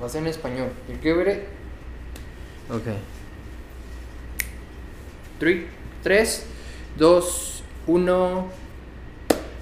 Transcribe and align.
Va 0.00 0.06
a 0.06 0.08
ser 0.08 0.22
en 0.22 0.28
español. 0.28 0.70
¿El 0.88 0.98
que 0.98 1.12
veré? 1.12 1.44
Ok. 2.70 2.82
3, 6.02 6.46
2, 6.96 7.62
1. 7.86 8.48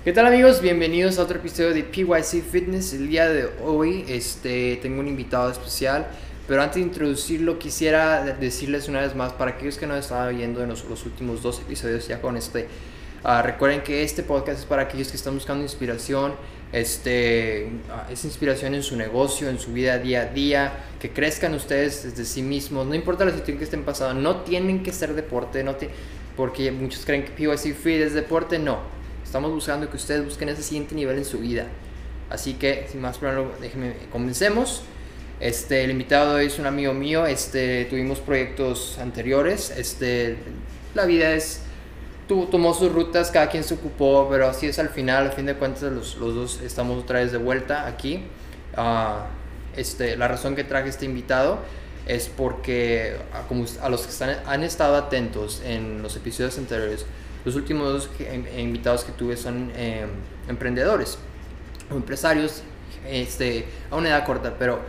¿Qué 0.05 0.13
tal 0.13 0.27
amigos? 0.27 0.63
Bienvenidos 0.63 1.19
a 1.19 1.23
otro 1.25 1.37
episodio 1.39 1.75
de 1.75 1.83
PYC 1.83 2.43
Fitness. 2.43 2.95
El 2.95 3.09
día 3.09 3.29
de 3.29 3.51
hoy 3.63 4.07
este, 4.09 4.77
tengo 4.77 5.01
un 5.01 5.09
invitado 5.09 5.51
especial. 5.51 6.07
Pero 6.49 6.63
antes 6.63 6.77
de 6.77 6.83
introducirlo, 6.83 7.59
quisiera 7.59 8.23
decirles 8.25 8.89
una 8.89 9.03
vez 9.03 9.15
más, 9.15 9.33
para 9.35 9.53
aquellos 9.53 9.77
que 9.77 9.87
no 9.87 9.97
estaban 9.97 10.35
viendo 10.35 10.63
en 10.63 10.71
los, 10.71 10.85
los 10.85 11.05
últimos 11.05 11.43
dos 11.43 11.61
episodios 11.61 12.07
ya 12.07 12.21
con 12.21 12.37
este, 12.37 12.69
uh, 13.25 13.43
recuerden 13.43 13.83
que 13.83 14.05
este 14.05 14.23
podcast 14.23 14.61
es 14.61 14.65
para 14.65 14.83
aquellos 14.83 15.09
que 15.09 15.17
están 15.17 15.35
buscando 15.35 15.65
inspiración, 15.65 16.35
este, 16.73 17.69
uh, 17.89 18.13
es 18.13 18.25
inspiración 18.25 18.75
en 18.75 18.83
su 18.83 18.97
negocio, 18.97 19.49
en 19.49 19.59
su 19.59 19.73
vida 19.73 19.99
día 19.99 20.23
a 20.23 20.27
día, 20.27 20.73
que 21.01 21.11
crezcan 21.11 21.55
ustedes 21.55 22.05
desde 22.05 22.25
sí 22.25 22.43
mismos, 22.43 22.87
no 22.87 22.95
importa 22.95 23.25
la 23.25 23.31
situación 23.31 23.59
que 23.59 23.65
estén 23.65 23.85
pasando, 23.85 24.21
no 24.21 24.43
tienen 24.43 24.83
que 24.83 24.93
ser 24.93 25.15
deporte, 25.15 25.63
no 25.63 25.77
te, 25.77 25.91
porque 26.37 26.71
muchos 26.71 27.05
creen 27.05 27.25
que 27.25 27.31
PYC 27.31 27.75
Fit 27.75 28.01
es 28.01 28.15
deporte, 28.15 28.59
no, 28.59 28.81
estamos 29.25 29.53
buscando 29.53 29.89
que 29.91 29.97
ustedes 29.97 30.25
busquen 30.25 30.49
ese 30.49 30.63
siguiente 30.63 30.95
nivel 30.95 31.19
en 31.19 31.25
su 31.25 31.39
vida. 31.39 31.67
Así 32.31 32.55
que, 32.55 32.87
sin 32.91 33.01
más 33.01 33.19
problema, 33.19 33.51
déjenme, 33.61 33.95
comencemos. 34.11 34.83
Este, 35.39 35.85
el 35.85 35.91
invitado 35.91 36.39
es 36.39 36.59
un 36.59 36.67
amigo 36.67 36.95
mío, 36.95 37.27
este, 37.27 37.85
tuvimos 37.85 38.21
proyectos 38.21 38.99
anteriores, 38.99 39.71
este, 39.77 40.37
la 40.95 41.05
vida 41.05 41.33
es, 41.35 41.61
tu, 42.27 42.47
tomó 42.47 42.75
sus 42.75 42.93
rutas, 42.93 43.31
cada 43.31 43.49
quien 43.49 43.65
se 43.65 43.75
ocupó, 43.75 44.29
pero 44.31 44.49
así 44.49 44.67
es 44.67 44.79
al 44.79 44.89
final, 44.89 45.29
a 45.29 45.31
fin 45.31 45.47
de 45.47 45.55
cuentas 45.55 45.83
los, 45.83 46.17
los 46.17 46.35
dos 46.35 46.61
estamos 46.63 47.03
otra 47.03 47.21
vez 47.21 47.33
de 47.33 47.39
vuelta 47.39 47.87
aquí. 47.87 48.25
Uh, 48.77 49.25
este, 49.77 50.17
la 50.17 50.27
razón 50.27 50.57
que 50.57 50.65
traje 50.65 50.89
este 50.89 51.05
invitado 51.05 51.59
es 52.07 52.29
porque 52.29 53.17
a, 53.33 53.43
como 53.43 53.67
a 53.83 53.89
los 53.89 54.03
que 54.03 54.11
están, 54.11 54.37
han 54.47 54.63
estado 54.63 54.97
atentos 54.97 55.63
en 55.65 56.03
los 56.03 56.17
episodios 56.17 56.57
anteriores, 56.59 57.05
los 57.45 57.55
últimos 57.57 57.93
dos 57.93 58.09
que, 58.09 58.25
eh, 58.25 58.61
invitados 58.61 59.05
que 59.05 59.13
tuve 59.13 59.37
son 59.37 59.71
eh, 59.77 60.07
emprendedores 60.49 61.19
o 61.91 61.95
empresarios 61.95 62.63
este, 63.09 63.67
a 63.91 63.97
una 63.97 64.09
edad 64.09 64.25
corta, 64.25 64.55
pero 64.59 64.81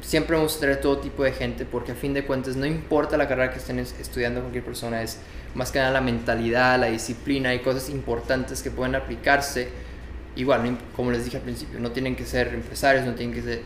siempre 0.00 0.36
vamos 0.36 0.56
a 0.56 0.60
tener 0.60 0.80
todo 0.80 0.98
tipo 0.98 1.22
de 1.22 1.32
gente 1.32 1.64
porque 1.64 1.92
a 1.92 1.94
fin 1.94 2.14
de 2.14 2.24
cuentas 2.24 2.56
no 2.56 2.66
importa 2.66 3.16
la 3.16 3.28
carrera 3.28 3.52
que 3.52 3.58
estén 3.58 3.78
estudiando 3.78 4.40
cualquier 4.40 4.64
persona, 4.64 5.02
es 5.02 5.18
más 5.54 5.70
que 5.70 5.78
nada 5.78 5.90
la 5.90 6.00
mentalidad, 6.00 6.78
la 6.78 6.86
disciplina 6.86 7.54
y 7.54 7.60
cosas 7.60 7.88
importantes 7.90 8.62
que 8.62 8.70
pueden 8.70 8.94
aplicarse. 8.94 9.68
Igual, 10.34 10.78
como 10.96 11.10
les 11.10 11.24
dije 11.24 11.36
al 11.36 11.42
principio, 11.42 11.78
no 11.78 11.90
tienen 11.90 12.16
que 12.16 12.24
ser 12.24 12.48
empresarios, 12.48 13.04
no 13.04 13.14
tienen 13.14 13.34
que 13.34 13.42
ser 13.42 13.62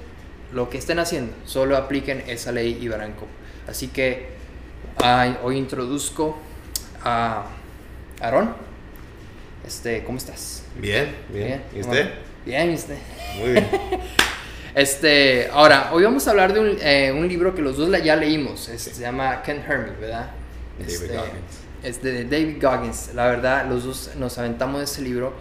lo 0.52 0.68
que 0.68 0.78
estén 0.78 0.98
haciendo, 0.98 1.32
solo 1.44 1.76
apliquen 1.76 2.24
esa 2.26 2.52
ley 2.52 2.78
y 2.80 2.88
verán 2.88 3.12
cómo. 3.12 3.30
Así 3.68 3.88
que 3.88 4.28
uh, 5.00 5.46
hoy 5.46 5.58
introduzco 5.58 6.38
a 7.02 7.46
Aaron. 8.20 8.54
Este, 9.66 10.04
¿cómo 10.04 10.18
estás? 10.18 10.64
Bien, 10.76 11.14
bien. 11.28 11.46
bien. 11.46 11.62
¿Y 11.74 11.80
usted? 11.80 12.10
Bien, 12.44 12.70
¿y 12.70 12.74
usted? 12.74 12.98
Muy 13.38 13.50
bien. 13.52 13.68
Este, 14.76 15.48
ahora, 15.52 15.88
hoy 15.94 16.04
vamos 16.04 16.28
a 16.28 16.32
hablar 16.32 16.52
de 16.52 16.60
un, 16.60 16.76
eh, 16.82 17.10
un 17.10 17.26
libro 17.26 17.54
que 17.54 17.62
los 17.62 17.78
dos 17.78 17.90
ya 18.04 18.14
leímos. 18.14 18.68
Este, 18.68 18.92
Se 18.92 19.00
llama 19.00 19.42
Ken 19.42 19.64
Hermit, 19.66 19.98
¿verdad? 19.98 20.32
David 20.78 20.92
este, 20.92 21.16
Goggins. 21.16 21.65
Es 21.86 22.02
de 22.02 22.24
David 22.24 22.56
Goggins. 22.60 23.14
La 23.14 23.26
verdad, 23.28 23.68
los 23.68 23.84
dos 23.84 24.10
nos 24.16 24.36
aventamos 24.38 24.82
ese 24.82 25.02
libro 25.02 25.32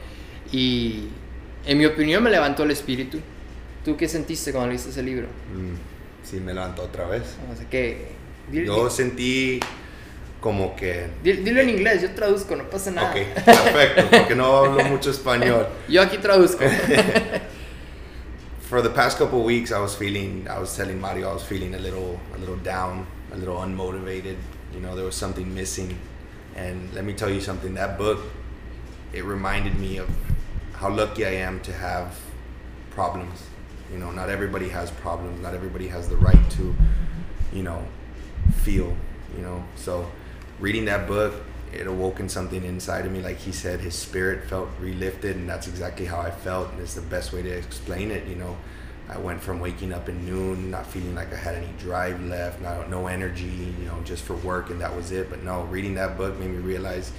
y, 0.51 1.07
en 1.65 1.75
mi 1.75 1.87
opinión, 1.87 2.21
me 2.21 2.29
levantó 2.29 2.61
el 2.61 2.69
espíritu. 2.69 3.19
¿Tú 3.83 3.97
qué 3.97 4.07
sentiste 4.07 4.51
cuando 4.51 4.69
leíste 4.69 4.91
ese 4.91 5.01
libro? 5.01 5.25
Mm, 5.25 5.73
sí, 6.23 6.39
me 6.39 6.53
levantó 6.53 6.83
otra 6.83 7.07
vez. 7.07 7.23
O 7.51 7.55
sea, 7.55 7.67
que... 7.67 8.09
Yo 8.51 8.91
sentí 8.91 9.59
como 10.39 10.75
que... 10.75 11.07
Dilo 11.23 11.61
en 11.61 11.69
inglés, 11.71 12.03
yo 12.03 12.11
traduzco, 12.13 12.55
no 12.55 12.69
pasa 12.69 12.91
nada. 12.91 13.09
Ok, 13.09 13.15
perfecto, 13.43 14.03
porque 14.11 14.35
no 14.35 14.45
hablo 14.55 14.83
mucho 14.83 15.09
español. 15.09 15.65
yo 15.89 16.03
aquí 16.03 16.19
traduzco. 16.19 16.63
for 18.69 18.83
the 18.83 18.89
past 18.91 19.17
couple 19.17 19.39
of 19.39 19.45
weeks, 19.45 19.71
I 19.71 19.79
was 19.79 19.95
feeling, 19.95 20.47
I 20.47 20.59
was 20.59 20.77
telling 20.77 21.01
Mario, 21.01 21.31
I 21.31 21.33
was 21.33 21.43
feeling 21.43 21.73
a 21.73 21.79
little, 21.79 22.19
a 22.35 22.37
little 22.37 22.57
down, 22.57 23.07
a 23.33 23.35
little 23.35 23.57
unmotivated. 23.57 24.37
You 24.75 24.81
know, 24.81 24.95
there 24.95 25.05
was 25.05 25.15
something 25.15 25.51
missing. 25.51 25.97
And 26.55 26.93
let 26.93 27.03
me 27.03 27.13
tell 27.13 27.29
you 27.29 27.41
something. 27.41 27.73
That 27.73 27.97
book, 27.97 28.19
it 29.13 29.23
reminded 29.25 29.77
me 29.77 29.97
of 29.97 30.09
how 30.73 30.89
lucky 30.89 31.25
I 31.25 31.31
am 31.31 31.59
to 31.61 31.73
have 31.73 32.17
problems. 32.91 33.43
You 33.91 33.99
know, 33.99 34.11
not 34.11 34.29
everybody 34.29 34.69
has 34.69 34.89
problems. 34.91 35.41
Not 35.41 35.53
everybody 35.53 35.87
has 35.89 36.09
the 36.09 36.15
right 36.15 36.49
to, 36.51 36.75
you 37.53 37.63
know, 37.63 37.85
feel. 38.63 38.95
You 39.35 39.41
know, 39.41 39.63
so 39.75 40.09
reading 40.59 40.85
that 40.85 41.07
book, 41.07 41.33
it 41.73 41.87
awoken 41.87 42.29
something 42.29 42.63
inside 42.63 43.05
of 43.05 43.11
me. 43.11 43.21
Like 43.21 43.37
he 43.37 43.51
said, 43.51 43.81
his 43.81 43.95
spirit 43.95 44.49
felt 44.49 44.69
relifted, 44.81 45.31
and 45.31 45.49
that's 45.49 45.67
exactly 45.67 46.05
how 46.05 46.19
I 46.19 46.31
felt. 46.31 46.71
And 46.71 46.79
it's 46.79 46.93
the 46.93 47.01
best 47.01 47.33
way 47.33 47.41
to 47.41 47.49
explain 47.49 48.11
it. 48.11 48.27
You 48.27 48.35
know, 48.35 48.57
I 49.07 49.17
went 49.19 49.41
from 49.41 49.59
waking 49.59 49.93
up 49.93 50.09
at 50.09 50.15
noon, 50.15 50.71
not 50.71 50.87
feeling 50.87 51.13
like 51.13 51.31
I 51.31 51.35
had 51.35 51.55
any 51.55 51.69
drive 51.77 52.23
left, 52.23 52.61
not, 52.61 52.89
no 52.89 53.07
energy, 53.07 53.45
you 53.79 53.85
know, 53.85 54.01
just 54.03 54.23
for 54.23 54.35
work, 54.37 54.71
and 54.71 54.81
that 54.81 54.95
was 54.95 55.11
it. 55.11 55.29
But 55.29 55.43
no, 55.43 55.63
reading 55.63 55.93
that 55.95 56.17
book 56.17 56.39
made 56.39 56.49
me 56.49 56.57
realize 56.57 57.11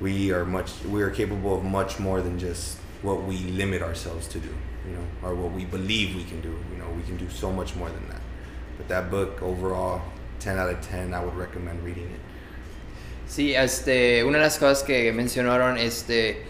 we 0.00 0.32
are 0.32 0.44
much, 0.46 0.72
we 0.84 1.02
are 1.02 1.10
capable 1.10 1.58
of 1.58 1.64
much 1.64 1.98
more 1.98 2.22
than 2.22 2.38
just 2.38 2.78
what 3.02 3.22
we 3.22 3.36
limit 3.36 3.82
ourselves 3.82 4.26
to 4.28 4.38
do, 4.38 4.48
you 4.88 4.96
know, 4.96 5.06
or 5.22 5.34
what 5.34 5.52
we 5.52 5.66
believe 5.66 6.16
we 6.16 6.24
can 6.24 6.40
do. 6.40 6.56
You 6.72 6.78
know, 6.78 6.88
we 6.96 7.02
can 7.02 7.18
do 7.18 7.28
so 7.28 7.52
much 7.52 7.76
more 7.76 7.90
than 7.90 8.08
that. 8.08 8.22
But 8.78 8.88
that 8.88 9.10
book, 9.10 9.42
overall, 9.42 10.00
10 10.40 10.58
out 10.58 10.70
of 10.70 10.80
10, 10.80 11.12
I 11.12 11.22
would 11.22 11.36
recommend 11.36 11.84
reading 11.84 12.04
it. 12.04 12.20
Sí, 13.26 13.54
este, 13.54 14.22
una 14.24 14.38
de 14.38 14.44
las 14.44 14.58
cosas 14.58 14.82
que 14.82 15.12
mencionaron, 15.12 15.78
este, 15.78 16.44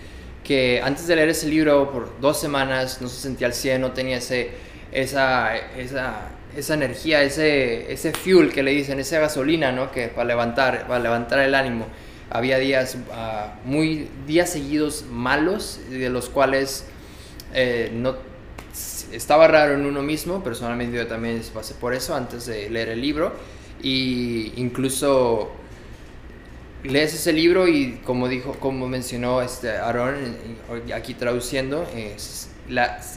que 0.44 0.80
antes 0.82 1.06
de 1.06 1.16
leer 1.16 1.30
ese 1.30 1.48
libro 1.48 1.90
por 1.90 2.20
dos 2.20 2.38
semanas 2.38 3.00
no 3.00 3.08
se 3.08 3.20
sentía 3.20 3.46
al 3.46 3.54
100, 3.54 3.80
no 3.80 3.92
tenía 3.92 4.18
ese, 4.18 4.50
esa, 4.92 5.56
esa, 5.56 6.28
esa 6.56 6.74
energía, 6.74 7.22
ese, 7.22 7.90
ese 7.90 8.12
fuel 8.12 8.52
que 8.52 8.62
le 8.62 8.70
dicen, 8.72 9.00
esa 9.00 9.18
gasolina, 9.18 9.72
¿no? 9.72 9.90
Que 9.90 10.08
para 10.08 10.26
levantar, 10.26 10.86
para 10.86 11.00
levantar 11.00 11.40
el 11.40 11.54
ánimo. 11.54 11.86
Había 12.30 12.58
días 12.58 12.96
uh, 12.96 13.68
muy, 13.68 14.08
días 14.26 14.50
seguidos 14.50 15.04
malos, 15.10 15.80
de 15.88 16.10
los 16.10 16.28
cuales 16.28 16.84
eh, 17.54 17.90
no 17.94 18.16
estaba 19.12 19.46
raro 19.48 19.74
en 19.74 19.86
uno 19.86 20.02
mismo, 20.02 20.42
personalmente 20.42 20.96
yo 20.96 21.06
también 21.06 21.40
pasé 21.52 21.74
por 21.74 21.94
eso 21.94 22.14
antes 22.14 22.46
de 22.46 22.68
leer 22.68 22.90
el 22.90 23.00
libro, 23.00 23.32
y 23.82 24.52
incluso 24.56 25.52
lees 26.84 27.14
ese 27.14 27.32
libro 27.32 27.66
y 27.66 28.00
como 28.04 28.28
dijo, 28.28 28.52
como 28.60 28.86
mencionó 28.86 29.42
este 29.42 29.70
Aaron 29.70 30.36
aquí 30.94 31.14
traduciendo, 31.14 31.86
es 31.94 32.50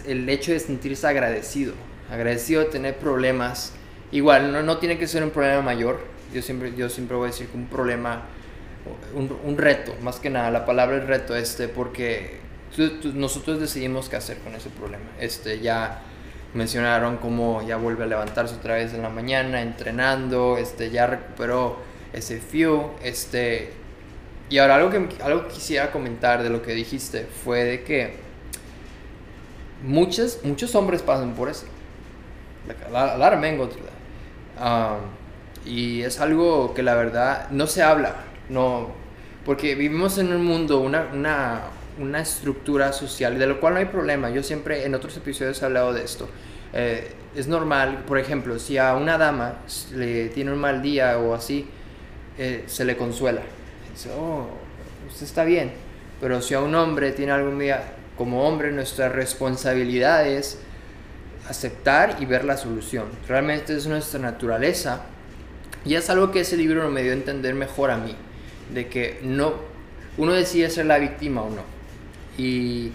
el 0.06 0.28
hecho 0.30 0.52
de 0.52 0.60
sentirse 0.60 1.06
agradecido, 1.08 1.74
agradecido 2.12 2.64
de 2.64 2.70
tener 2.70 2.98
problemas. 2.98 3.74
Igual, 4.12 4.52
no, 4.54 4.64
no 4.64 4.78
tiene 4.78 4.98
que 4.98 5.08
ser 5.08 5.24
un 5.24 5.32
problema 5.32 5.62
mayor. 5.62 6.00
Yo 6.34 6.42
siempre, 6.42 6.74
yo 6.76 6.90
siempre 6.90 7.18
voy 7.18 7.28
a 7.28 7.32
decir 7.32 7.48
que 7.48 7.58
un 7.58 7.68
problema, 7.68 8.24
un, 9.14 9.58
reto, 9.58 9.96
más 10.02 10.18
que 10.20 10.30
nada, 10.30 10.50
la 10.50 10.66
palabra 10.66 10.98
es 10.98 11.06
reto, 11.06 11.36
este, 11.36 11.68
porque 11.68 12.40
nosotros 13.14 13.60
decidimos 13.60 14.08
qué 14.10 14.16
hacer 14.16 14.38
con 14.40 14.56
ese 14.56 14.70
problema. 14.70 15.06
Este, 15.20 15.60
ya 15.60 16.02
mencionaron 16.54 17.18
cómo 17.18 17.62
ya 17.68 17.76
vuelve 17.76 18.06
a 18.06 18.08
levantarse 18.08 18.56
otra 18.56 18.76
vez 18.76 18.94
en 18.94 19.02
la 19.02 19.10
mañana, 19.10 19.62
entrenando, 19.62 20.58
este, 20.58 20.90
ya 20.90 21.08
recuperó 21.08 21.87
ese 22.14 22.40
fuel, 22.40 22.88
este... 23.04 23.74
Y 24.50 24.60
ahora 24.60 24.76
algo 24.76 24.90
que, 24.90 25.08
algo 25.22 25.48
que 25.48 25.56
quisiera 25.56 25.92
comentar 25.92 26.42
de 26.42 26.50
lo 26.50 26.62
que 26.62 26.74
dijiste 26.74 27.28
fue 27.44 27.66
de 27.66 27.84
que 27.84 28.16
muchos, 29.84 30.40
muchos 30.44 30.74
hombres 30.76 31.02
pasan 31.02 31.34
por 31.34 31.50
eso. 31.50 31.66
That. 32.92 33.38
Um, 34.60 35.02
y 35.66 36.02
es 36.02 36.20
algo 36.20 36.74
que 36.74 36.84
la 36.84 36.96
verdad 36.96 37.50
no 37.52 37.68
se 37.68 37.84
habla, 37.84 38.16
no, 38.50 38.92
porque 39.46 39.76
vivimos 39.76 40.18
en 40.18 40.34
un 40.34 40.46
mundo, 40.46 40.80
una, 40.80 41.10
una, 41.14 41.62
una 42.00 42.22
estructura 42.22 42.94
social, 42.94 43.38
de 43.38 43.48
lo 43.48 43.60
cual 43.60 43.74
no 43.74 43.80
hay 43.80 43.86
problema. 43.86 44.30
Yo 44.30 44.44
siempre 44.44 44.86
en 44.86 44.96
otros 44.96 45.16
episodios 45.18 45.62
he 45.62 45.66
hablado 45.66 45.94
de 45.94 46.04
esto. 46.04 46.30
Eh, 46.74 47.12
es 47.36 47.48
normal, 47.48 48.04
por 48.08 48.18
ejemplo, 48.18 48.60
si 48.60 48.78
a 48.78 48.96
una 48.96 49.18
dama 49.18 49.60
le 49.94 50.30
tiene 50.30 50.52
un 50.52 50.60
mal 50.60 50.82
día 50.82 51.18
o 51.20 51.34
así, 51.34 51.68
eh, 52.38 52.64
se 52.68 52.86
le 52.86 52.98
consuela. 52.98 53.42
Dice, 53.94 54.10
oh, 54.18 54.48
usted 55.08 55.26
está 55.26 55.44
bien. 55.44 55.72
Pero 56.20 56.42
si 56.42 56.54
a 56.54 56.62
un 56.62 56.74
hombre 56.76 57.12
tiene 57.12 57.32
algún 57.32 57.60
día, 57.60 57.94
como 58.18 58.48
hombre, 58.48 58.72
nuestra 58.72 59.10
responsabilidad 59.10 60.28
es 60.28 60.60
aceptar 61.48 62.18
y 62.20 62.26
ver 62.26 62.44
la 62.44 62.58
solución. 62.58 63.06
Realmente 63.28 63.76
es 63.76 63.88
nuestra 63.88 64.20
naturaleza. 64.20 65.04
Y 65.86 65.96
es 65.96 66.10
algo 66.10 66.32
que 66.32 66.42
ese 66.42 66.58
libro 66.58 66.90
me 66.90 67.04
dio 67.04 67.12
a 67.12 67.16
entender 67.16 67.54
mejor 67.54 67.92
a 67.92 67.98
mí. 67.98 68.16
De 68.74 68.88
que 68.88 69.20
no, 69.24 69.54
uno 70.18 70.34
decide 70.34 70.70
ser 70.70 70.88
la 70.88 70.98
víctima 70.98 71.44
o 71.44 71.50
no. 71.50 71.62
Y 72.38 72.92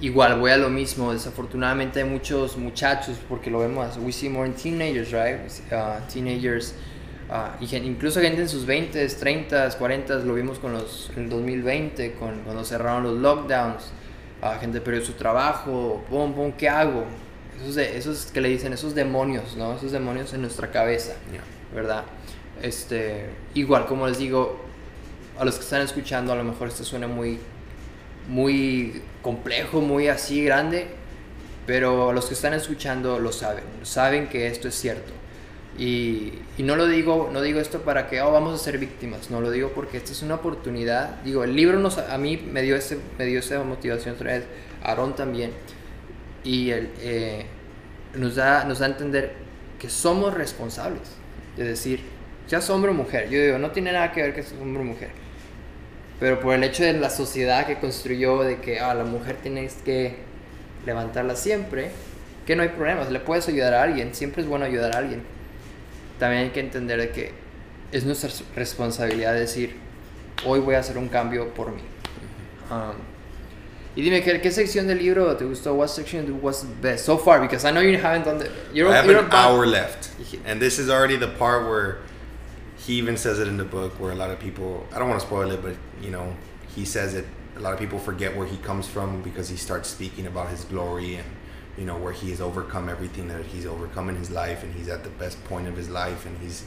igual 0.00 0.38
voy 0.38 0.50
a 0.50 0.56
lo 0.56 0.68
mismo. 0.68 1.12
Desafortunadamente 1.12 2.00
hay 2.00 2.08
muchos 2.08 2.56
muchachos, 2.56 3.16
porque 3.28 3.50
lo 3.50 3.60
vemos, 3.60 3.96
we 3.98 4.12
see 4.12 4.28
more 4.28 4.46
in 4.46 4.54
teenagers, 4.54 5.12
right? 5.12 5.38
Uh, 5.72 6.00
teenagers, 6.12 6.74
uh, 7.30 7.62
y 7.62 7.76
incluso 7.76 8.20
gente 8.20 8.42
en 8.42 8.48
sus 8.48 8.66
20s, 8.66 9.18
30s, 9.18 9.78
40s, 9.78 10.24
lo 10.24 10.34
vimos 10.34 10.58
con 10.58 10.72
los, 10.72 11.10
en 11.16 11.24
el 11.24 11.30
2020, 11.30 12.12
con, 12.14 12.40
cuando 12.40 12.64
cerraron 12.64 13.04
los 13.04 13.18
lockdowns. 13.18 13.92
Uh, 14.42 14.60
gente 14.60 14.80
perdió 14.80 15.04
su 15.04 15.14
trabajo, 15.14 16.04
pum, 16.08 16.32
pum, 16.32 16.52
¿qué 16.52 16.68
hago? 16.68 17.04
Esos, 17.60 17.74
de, 17.74 17.96
esos 17.96 18.26
que 18.26 18.40
le 18.40 18.48
dicen, 18.48 18.72
esos 18.72 18.94
demonios, 18.94 19.56
¿no? 19.56 19.74
Esos 19.74 19.90
demonios 19.92 20.32
en 20.32 20.42
nuestra 20.42 20.70
cabeza, 20.70 21.14
¿verdad? 21.74 22.04
Este, 22.62 23.30
igual, 23.54 23.86
como 23.86 24.06
les 24.06 24.18
digo, 24.18 24.60
a 25.38 25.44
los 25.44 25.56
que 25.56 25.62
están 25.64 25.82
escuchando, 25.82 26.32
a 26.32 26.36
lo 26.36 26.44
mejor 26.44 26.68
esto 26.68 26.84
suena 26.84 27.08
muy 27.08 27.38
muy 28.28 29.02
complejo, 29.22 29.80
muy 29.80 30.08
así 30.08 30.44
grande, 30.44 30.86
pero 31.66 32.12
los 32.12 32.26
que 32.26 32.34
están 32.34 32.54
escuchando 32.54 33.18
lo 33.18 33.32
saben, 33.32 33.64
saben 33.82 34.28
que 34.28 34.46
esto 34.46 34.68
es 34.68 34.74
cierto. 34.74 35.12
Y, 35.78 36.32
y, 36.56 36.64
no 36.64 36.74
lo 36.74 36.88
digo, 36.88 37.30
no 37.32 37.40
digo 37.40 37.60
esto 37.60 37.82
para 37.82 38.08
que 38.08 38.20
oh, 38.20 38.32
vamos 38.32 38.60
a 38.60 38.62
ser 38.62 38.78
víctimas, 38.78 39.30
no 39.30 39.40
lo 39.40 39.50
digo 39.52 39.70
porque 39.74 39.96
esta 39.96 40.10
es 40.10 40.22
una 40.22 40.34
oportunidad. 40.34 41.22
Digo, 41.22 41.44
el 41.44 41.54
libro 41.54 41.78
nos, 41.78 41.98
a 41.98 42.18
mí 42.18 42.36
me 42.36 42.62
dio, 42.62 42.74
ese, 42.74 42.98
me 43.16 43.24
dio 43.26 43.38
esa 43.38 43.62
motivación 43.62 44.16
otra 44.16 44.32
vez, 44.32 44.44
Aarón 44.82 45.14
también, 45.14 45.52
y 46.42 46.70
el, 46.70 46.90
eh, 47.00 47.46
nos, 48.14 48.34
da, 48.34 48.64
nos 48.64 48.80
da 48.80 48.86
a 48.86 48.88
entender 48.88 49.32
que 49.78 49.88
somos 49.88 50.34
responsables 50.34 51.08
de 51.56 51.64
decir, 51.64 52.00
ya 52.48 52.60
hombre 52.70 52.90
o 52.90 52.94
mujer. 52.94 53.30
Yo 53.30 53.40
digo, 53.40 53.58
no 53.58 53.70
tiene 53.70 53.92
nada 53.92 54.10
que 54.10 54.22
ver 54.22 54.34
que 54.34 54.42
seas 54.42 54.60
hombre 54.60 54.82
o 54.82 54.84
mujer 54.84 55.10
pero 56.20 56.40
por 56.40 56.54
el 56.54 56.64
hecho 56.64 56.82
de 56.82 56.94
la 56.94 57.10
sociedad 57.10 57.66
que 57.66 57.78
construyó 57.78 58.42
de 58.42 58.56
que 58.56 58.80
ah, 58.80 58.94
la 58.94 59.04
mujer 59.04 59.36
tienes 59.42 59.74
que 59.84 60.16
levantarla 60.84 61.36
siempre, 61.36 61.90
que 62.46 62.56
no 62.56 62.62
hay 62.62 62.70
problemas, 62.70 63.10
le 63.10 63.20
puedes 63.20 63.48
ayudar 63.48 63.74
a 63.74 63.82
alguien, 63.82 64.14
siempre 64.14 64.42
es 64.42 64.48
bueno 64.48 64.64
ayudar 64.64 64.94
a 64.94 64.98
alguien. 64.98 65.22
También 66.18 66.44
hay 66.44 66.50
que 66.50 66.60
entender 66.60 66.98
de 66.98 67.10
que 67.10 67.32
es 67.92 68.04
nuestra 68.04 68.30
responsabilidad 68.56 69.34
decir, 69.34 69.76
hoy 70.44 70.60
voy 70.60 70.74
a 70.74 70.80
hacer 70.80 70.98
un 70.98 71.08
cambio 71.08 71.54
por 71.54 71.70
mí. 71.70 71.82
Um, 72.70 72.96
y 73.96 74.02
dime, 74.02 74.22
¿qué, 74.22 74.40
¿qué, 74.40 74.50
sección 74.52 74.86
del 74.86 74.98
libro 74.98 75.36
te 75.36 75.44
gustó? 75.44 75.74
What 75.74 75.88
section 75.88 76.40
was 76.42 76.64
best 76.80 77.04
so 77.04 77.18
far? 77.18 77.40
Because 77.40 77.64
I 77.64 77.72
know 77.72 77.80
you 77.80 77.98
haven't 77.98 78.24
done 78.24 78.38
the. 78.38 78.50
You're, 78.72 78.90
I 78.90 78.96
have 78.96 79.08
an 79.08 79.32
hour 79.32 79.66
left, 79.66 80.10
and 80.44 80.60
this 80.60 80.78
is 80.78 80.88
already 80.88 81.16
the 81.16 81.26
part 81.26 81.64
where 81.64 81.98
he 82.76 82.94
even 82.94 83.16
says 83.16 83.40
it 83.40 83.48
in 83.48 83.56
the 83.56 83.64
book 83.64 83.98
where 83.98 84.12
a 84.12 84.14
lot 84.14 84.30
of 84.30 84.38
people 84.38 84.86
I 84.94 84.98
don't 84.98 85.08
want 85.08 85.20
to 85.20 85.26
spoil 85.26 85.50
it, 85.50 85.62
but 85.62 85.74
you 86.00 86.10
know 86.10 86.36
he 86.76 86.84
says 86.84 87.14
it. 87.14 87.24
A 87.56 87.60
lot 87.60 87.72
of 87.72 87.80
people 87.80 87.98
forget 87.98 88.36
where 88.36 88.46
he 88.46 88.56
comes 88.58 88.86
from 88.86 89.20
because 89.22 89.48
he 89.48 89.56
starts 89.56 89.88
speaking 89.88 90.26
about 90.26 90.48
his 90.48 90.64
glory 90.64 91.16
and 91.16 91.26
you 91.78 91.84
know 91.84 91.96
where 91.96 92.12
he 92.12 92.30
has 92.30 92.40
overcome 92.40 92.88
everything 92.88 93.28
that 93.28 93.44
he's 93.46 93.64
overcome 93.64 94.08
in 94.08 94.16
his 94.16 94.30
life 94.30 94.64
and 94.64 94.74
he's 94.74 94.88
at 94.88 95.04
the 95.04 95.10
best 95.10 95.42
point 95.44 95.68
of 95.68 95.76
his 95.76 95.88
life 95.88 96.26
and 96.26 96.36
he's 96.38 96.64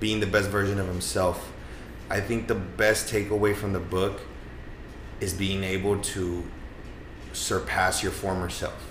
being 0.00 0.18
the 0.18 0.26
best 0.26 0.48
version 0.48 0.80
of 0.80 0.86
himself. 0.86 1.52
I 2.08 2.20
think 2.20 2.48
the 2.48 2.54
best 2.54 3.12
takeaway 3.12 3.54
from 3.54 3.74
the 3.74 3.80
book 3.80 4.22
is 5.20 5.34
being 5.34 5.62
able 5.62 6.00
to 6.00 6.42
surpass 7.34 8.02
your 8.02 8.12
former 8.12 8.48
self. 8.48 8.86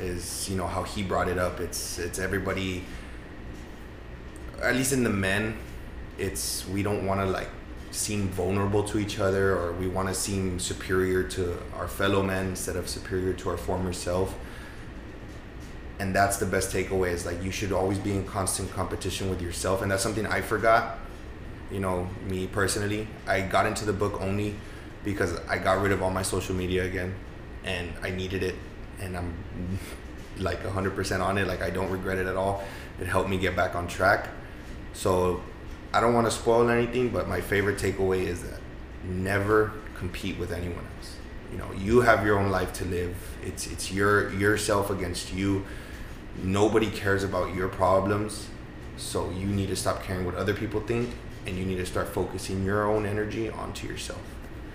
Is 0.00 0.48
you 0.48 0.56
know 0.56 0.66
how 0.66 0.82
he 0.82 1.02
brought 1.02 1.28
it 1.28 1.38
up. 1.38 1.60
It's 1.60 1.98
it's 1.98 2.18
everybody. 2.18 2.82
At 4.60 4.74
least 4.74 4.92
in 4.92 5.04
the 5.04 5.10
men, 5.10 5.56
it's 6.18 6.66
we 6.68 6.82
don't 6.82 7.06
want 7.06 7.20
to 7.20 7.26
like 7.26 7.50
seem 7.92 8.28
vulnerable 8.28 8.82
to 8.82 8.98
each 8.98 9.20
other 9.20 9.56
or 9.56 9.72
we 9.72 9.86
want 9.86 10.08
to 10.08 10.14
seem 10.14 10.58
superior 10.58 11.22
to 11.22 11.56
our 11.76 11.86
fellow 11.86 12.24
men 12.24 12.48
instead 12.48 12.74
of 12.74 12.88
superior 12.88 13.32
to 13.34 13.50
our 13.50 13.56
former 13.56 13.92
self 13.92 14.34
and 15.98 16.14
that's 16.14 16.38
the 16.38 16.46
best 16.46 16.72
takeaway 16.72 17.10
is 17.12 17.24
like 17.24 17.42
you 17.42 17.50
should 17.50 17.72
always 17.72 17.98
be 17.98 18.12
in 18.12 18.24
constant 18.26 18.70
competition 18.72 19.30
with 19.30 19.40
yourself 19.40 19.82
and 19.82 19.90
that's 19.90 20.02
something 20.02 20.26
i 20.26 20.40
forgot 20.40 20.98
you 21.70 21.80
know 21.80 22.08
me 22.26 22.46
personally 22.46 23.06
i 23.26 23.40
got 23.40 23.66
into 23.66 23.84
the 23.84 23.92
book 23.92 24.20
only 24.20 24.54
because 25.04 25.38
i 25.48 25.56
got 25.56 25.80
rid 25.80 25.92
of 25.92 26.02
all 26.02 26.10
my 26.10 26.22
social 26.22 26.54
media 26.54 26.84
again 26.84 27.14
and 27.64 27.92
i 28.02 28.10
needed 28.10 28.42
it 28.42 28.54
and 29.00 29.16
i'm 29.16 29.34
like 30.38 30.62
100% 30.64 31.20
on 31.20 31.38
it 31.38 31.46
like 31.46 31.62
i 31.62 31.70
don't 31.70 31.90
regret 31.90 32.18
it 32.18 32.26
at 32.26 32.36
all 32.36 32.64
it 33.00 33.06
helped 33.06 33.30
me 33.30 33.38
get 33.38 33.54
back 33.54 33.76
on 33.76 33.86
track 33.86 34.28
so 34.94 35.40
I 35.94 36.00
don't 36.00 36.12
want 36.12 36.26
to 36.26 36.30
spoil 36.32 36.68
anything, 36.70 37.10
but 37.10 37.28
my 37.28 37.40
favorite 37.40 37.78
takeaway 37.78 38.26
is 38.26 38.42
that 38.42 38.58
never 39.04 39.72
compete 39.96 40.36
with 40.38 40.50
anyone 40.50 40.84
else. 40.96 41.16
You 41.52 41.58
know, 41.58 41.70
you 41.72 42.00
have 42.00 42.26
your 42.26 42.36
own 42.36 42.50
life 42.50 42.72
to 42.74 42.84
live. 42.84 43.14
It's 43.44 43.68
it's 43.68 43.92
your 43.92 44.32
yourself 44.32 44.90
against 44.90 45.32
you. 45.32 45.64
Nobody 46.42 46.90
cares 46.90 47.24
about 47.24 47.54
your 47.54 47.68
problems, 47.68 48.48
so 48.96 49.30
you 49.30 49.46
need 49.46 49.68
to 49.68 49.76
stop 49.76 50.02
caring 50.02 50.24
what 50.24 50.34
other 50.34 50.54
people 50.54 50.80
think, 50.80 51.10
and 51.46 51.56
you 51.56 51.64
need 51.64 51.76
to 51.76 51.86
start 51.86 52.08
focusing 52.08 52.64
your 52.64 52.86
own 52.86 53.06
energy 53.06 53.48
onto 53.48 53.86
yourself. 53.86 54.20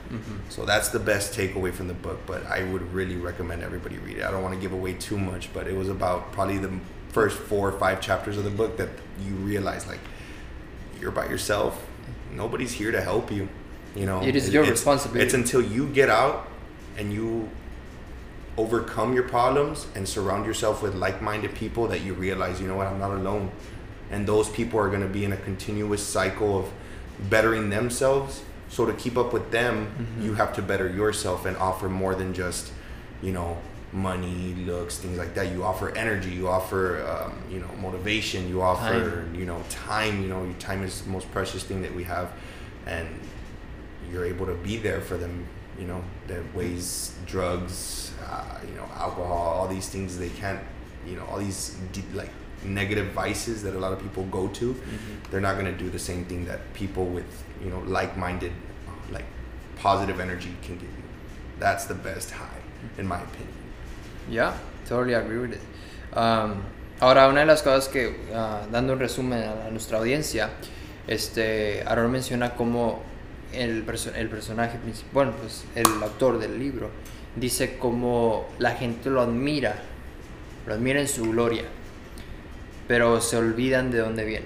Mm-hmm. 0.09 0.37
So 0.49 0.65
that's 0.65 0.89
the 0.89 0.99
best 0.99 1.37
takeaway 1.37 1.73
from 1.73 1.87
the 1.87 1.93
book. 1.93 2.19
But 2.25 2.45
I 2.47 2.63
would 2.63 2.93
really 2.93 3.15
recommend 3.15 3.61
everybody 3.61 3.97
read 3.99 4.17
it. 4.17 4.23
I 4.23 4.31
don't 4.31 4.41
want 4.41 4.55
to 4.55 4.61
give 4.61 4.73
away 4.73 4.93
too 4.93 5.17
much, 5.17 5.53
but 5.53 5.67
it 5.67 5.75
was 5.75 5.89
about 5.89 6.31
probably 6.31 6.57
the 6.57 6.71
first 7.09 7.37
four 7.37 7.69
or 7.69 7.79
five 7.79 8.01
chapters 8.01 8.37
of 8.37 8.43
the 8.43 8.49
book 8.49 8.77
that 8.77 8.89
you 9.25 9.33
realize 9.35 9.87
like 9.87 9.99
you're 10.99 11.11
by 11.11 11.27
yourself. 11.27 11.85
Nobody's 12.33 12.71
here 12.71 12.91
to 12.91 13.01
help 13.01 13.31
you. 13.31 13.49
You 13.95 14.05
know, 14.05 14.21
it 14.23 14.35
is 14.35 14.51
your 14.53 14.63
it's, 14.63 14.71
responsibility. 14.71 15.25
It's 15.25 15.33
until 15.33 15.61
you 15.61 15.87
get 15.87 16.09
out 16.09 16.47
and 16.97 17.11
you 17.11 17.49
overcome 18.57 19.13
your 19.13 19.23
problems 19.23 19.87
and 19.95 20.07
surround 20.07 20.45
yourself 20.45 20.81
with 20.81 20.95
like-minded 20.95 21.55
people 21.55 21.87
that 21.87 22.01
you 22.01 22.13
realize, 22.13 22.59
you 22.59 22.67
know 22.67 22.75
what, 22.75 22.87
I'm 22.87 22.99
not 22.99 23.11
alone. 23.11 23.51
And 24.11 24.27
those 24.27 24.49
people 24.49 24.79
are 24.79 24.89
going 24.89 25.01
to 25.01 25.07
be 25.07 25.23
in 25.23 25.33
a 25.33 25.37
continuous 25.37 26.05
cycle 26.05 26.59
of 26.59 26.71
bettering 27.29 27.69
themselves. 27.69 28.43
So 28.69 28.85
to 28.85 28.93
keep 28.93 29.17
up 29.17 29.33
with 29.33 29.51
them, 29.51 29.87
mm-hmm. 29.87 30.25
you 30.25 30.33
have 30.35 30.53
to 30.55 30.61
better 30.61 30.89
yourself 30.89 31.45
and 31.45 31.57
offer 31.57 31.89
more 31.89 32.15
than 32.15 32.33
just, 32.33 32.71
you 33.21 33.31
know, 33.31 33.57
money, 33.91 34.53
looks, 34.65 34.97
things 34.97 35.17
like 35.17 35.33
that. 35.35 35.51
You 35.51 35.63
offer 35.63 35.95
energy, 35.95 36.29
you 36.29 36.47
offer, 36.47 37.05
um, 37.07 37.41
you 37.51 37.59
know, 37.59 37.69
motivation, 37.79 38.47
you 38.47 38.61
offer, 38.61 39.23
time. 39.23 39.35
you 39.35 39.45
know, 39.45 39.63
time. 39.69 40.21
You 40.21 40.29
know, 40.29 40.43
your 40.43 40.53
time 40.53 40.83
is 40.83 41.01
the 41.01 41.09
most 41.09 41.31
precious 41.31 41.63
thing 41.63 41.81
that 41.81 41.93
we 41.95 42.03
have, 42.03 42.31
and 42.85 43.07
you're 44.11 44.25
able 44.25 44.45
to 44.45 44.55
be 44.55 44.77
there 44.77 45.01
for 45.01 45.17
them. 45.17 45.47
You 45.79 45.87
know, 45.87 46.03
that 46.27 46.43
ways 46.53 47.13
drugs, 47.25 48.11
uh, 48.27 48.59
you 48.67 48.75
know, 48.75 48.85
alcohol, 48.95 49.53
all 49.57 49.67
these 49.67 49.87
things 49.87 50.17
they 50.17 50.29
can't, 50.29 50.59
you 51.07 51.15
know, 51.15 51.25
all 51.31 51.39
these 51.39 51.77
deep, 51.93 52.05
like 52.13 52.31
negative 52.63 53.13
vices 53.13 53.63
that 53.63 53.75
a 53.75 53.79
lot 53.79 53.93
of 53.93 54.01
people 54.01 54.23
go 54.25 54.47
to. 54.49 54.73
Mm-hmm. 54.73 55.31
They're 55.31 55.41
not 55.41 55.55
gonna 55.55 55.77
do 55.77 55.89
the 55.89 55.99
same 55.99 56.25
thing 56.25 56.45
that 56.45 56.73
people 56.73 57.05
with, 57.05 57.43
you 57.63 57.69
know, 57.69 57.79
like-minded, 57.87 58.51
like 59.11 59.25
positive 59.77 60.19
energy 60.19 60.55
can 60.61 60.75
give 60.75 60.83
you. 60.89 61.03
That's 61.59 61.85
the 61.85 61.93
best 61.95 62.31
high, 62.31 62.61
in 62.97 63.07
my 63.07 63.21
opinion. 63.21 63.55
Yeah, 64.29 64.57
totally 64.85 65.13
agree 65.13 65.39
with 65.39 65.53
it. 65.53 65.61
Um, 66.17 66.63
ahora, 66.99 67.27
una 67.29 67.41
de 67.41 67.45
las 67.45 67.61
cosas 67.61 67.87
que, 67.87 68.15
uh, 68.33 68.65
dando 68.71 68.93
un 68.93 68.99
resumen 68.99 69.43
a, 69.43 69.69
nuestra 69.71 69.97
audiencia, 69.97 70.49
este, 71.07 71.83
Aaron 71.85 72.11
menciona 72.11 72.55
cómo 72.55 73.01
el, 73.53 73.85
el 74.15 74.29
personaje 74.29 74.77
principal, 74.77 75.11
bueno, 75.13 75.31
pues 75.39 75.65
el 75.75 75.87
autor 76.03 76.39
del 76.39 76.59
libro, 76.59 76.89
dice 77.35 77.77
cómo 77.77 78.47
la 78.59 78.71
gente 78.71 79.09
lo 79.09 79.21
admira, 79.21 79.75
lo 80.67 80.73
admira 80.73 80.99
en 80.99 81.07
su 81.07 81.29
gloria, 81.31 81.63
pero 82.87 83.21
se 83.21 83.37
olvidan 83.37 83.91
de 83.91 83.99
dónde 83.99 84.25
viene. 84.25 84.45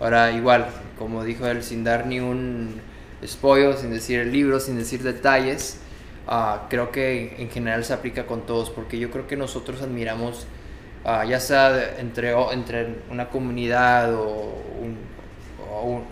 Ahora, 0.00 0.32
igual, 0.32 0.68
como 0.98 1.24
dijo 1.24 1.46
él, 1.46 1.62
sin 1.62 1.84
dar 1.84 2.06
ni 2.06 2.20
un 2.20 2.80
spoiler, 3.26 3.76
sin 3.76 3.90
decir 3.90 4.20
el 4.20 4.32
libro, 4.32 4.60
sin 4.60 4.76
decir 4.76 5.02
detalles, 5.02 5.78
Ah, 6.26 6.66
creo 6.70 6.92
que 6.92 7.34
en 7.38 7.50
general 7.50 7.84
se 7.84 7.92
aplica 7.92 8.26
con 8.26 8.46
todos, 8.46 8.70
porque 8.70 8.98
yo 8.98 9.10
creo 9.10 9.26
que 9.26 9.36
nosotros 9.36 9.82
admiramos, 9.82 10.46
uh, 11.04 11.28
ya 11.28 11.40
sea 11.40 11.98
entre, 11.98 12.32
entre 12.52 12.94
una 13.10 13.28
comunidad 13.28 14.14
o 14.14 14.62
o 15.72 15.82
un, 15.82 16.04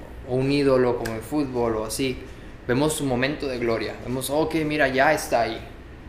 ídolo 0.51 0.97
como 0.99 1.15
el 1.15 1.21
fútbol 1.21 1.77
o 1.77 1.85
así, 1.85 2.19
vemos 2.67 2.95
su 2.95 3.05
momento 3.05 3.49
de 3.49 3.59
gloria, 3.59 3.97
vemos, 4.05 4.31
ok, 4.31 4.55
mira, 4.65 4.89
ya 4.89 5.13
está 5.13 5.43
ahí, 5.43 5.61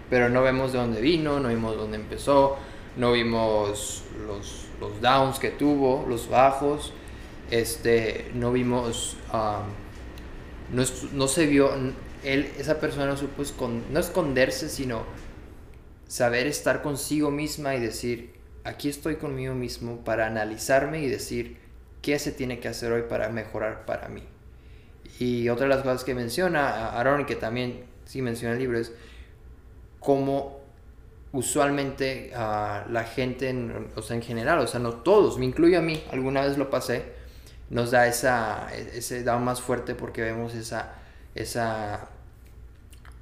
pero 0.09 0.29
no 0.29 0.41
vemos 0.43 0.73
de 0.73 0.79
dónde 0.79 1.01
vino, 1.01 1.39
no 1.39 1.49
vimos 1.49 1.75
dónde 1.75 1.97
empezó, 1.97 2.57
no 2.97 3.13
vimos 3.13 4.03
los, 4.27 4.65
los 4.79 5.01
downs 5.01 5.39
que 5.39 5.49
tuvo, 5.49 6.05
los 6.07 6.29
bajos, 6.29 6.93
este, 7.49 8.29
no 8.33 8.51
vimos, 8.51 9.17
um, 9.33 10.75
no, 10.75 10.83
no 11.13 11.27
se 11.27 11.47
vio 11.47 11.71
él, 12.23 12.51
esa 12.57 12.79
persona 12.79 13.17
supo 13.17 13.43
no 13.91 13.99
esconderse, 13.99 14.69
sino 14.69 15.03
saber 16.07 16.47
estar 16.47 16.81
consigo 16.81 17.31
misma 17.31 17.75
y 17.75 17.79
decir, 17.79 18.33
aquí 18.63 18.89
estoy 18.89 19.15
conmigo 19.15 19.53
mismo 19.55 20.03
para 20.03 20.27
analizarme 20.27 21.01
y 21.01 21.09
decir 21.09 21.60
qué 22.01 22.19
se 22.19 22.31
tiene 22.31 22.59
que 22.59 22.67
hacer 22.67 22.91
hoy 22.91 23.03
para 23.03 23.29
mejorar 23.29 23.85
para 23.85 24.09
mí. 24.09 24.23
Y 25.19 25.49
otra 25.49 25.65
de 25.67 25.75
las 25.75 25.83
cosas 25.83 26.03
que 26.03 26.15
menciona 26.15 26.89
Aaron 26.99 27.25
que 27.25 27.35
también 27.35 27.85
sí 28.05 28.21
menciona 28.21 28.53
el 28.53 28.59
libro 28.59 28.79
es 28.79 28.91
cómo 29.99 30.59
usualmente 31.31 32.31
ah, 32.35 32.85
la 32.89 33.03
gente, 33.03 33.49
en- 33.49 33.89
o 33.95 34.01
sea, 34.01 34.15
en 34.15 34.21
general, 34.21 34.59
o 34.59 34.67
sea, 34.67 34.79
no 34.79 34.93
todos, 34.95 35.37
me 35.37 35.45
incluyo 35.45 35.79
a 35.79 35.81
mí, 35.81 36.03
alguna 36.11 36.41
vez 36.41 36.57
lo 36.57 36.69
pasé, 36.69 37.03
nos 37.69 37.91
da 37.91 38.07
esa, 38.07 38.67
ese 38.73 39.23
down 39.23 39.43
más 39.43 39.61
fuerte 39.61 39.95
porque 39.95 40.21
vemos 40.21 40.53
esa, 40.55 40.95
esa 41.35 42.09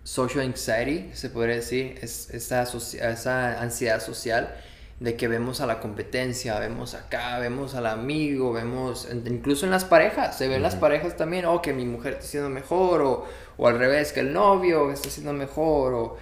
social 0.04 0.46
anxiety, 0.46 1.12
se 1.14 1.30
podría 1.30 1.56
decir, 1.56 2.00
es, 2.02 2.30
esa, 2.32 2.64
esa 2.64 3.62
ansiedad 3.62 4.02
social 4.02 4.56
de 5.00 5.16
que 5.16 5.28
vemos 5.30 5.62
a 5.62 5.66
la 5.66 5.80
competencia, 5.80 6.60
vemos 6.60 6.94
acá, 6.94 7.40
vemos 7.40 7.74
al 7.76 7.86
amigo, 7.86 8.52
vemos, 8.52 9.08
incluso 9.26 9.66
en 9.66 9.72
las 9.72 9.86
parejas, 9.86 10.38
se 10.38 10.48
ven 10.50 10.62
las 10.62 10.76
parejas 10.76 11.16
también, 11.16 11.46
oh, 11.46 11.62
que 11.62 11.72
mi 11.74 11.86
mujer 11.86 12.14
está 12.14 12.26
haciendo 12.26 12.50
mejor, 12.50 13.02
o, 13.02 13.26
o 13.58 13.68
al 13.68 13.80
revés, 13.80 14.12
que 14.12 14.20
el 14.20 14.34
novio 14.34 14.92
está 14.92 15.08
haciendo 15.08 15.32
mejor, 15.32 15.94
o 15.94 16.18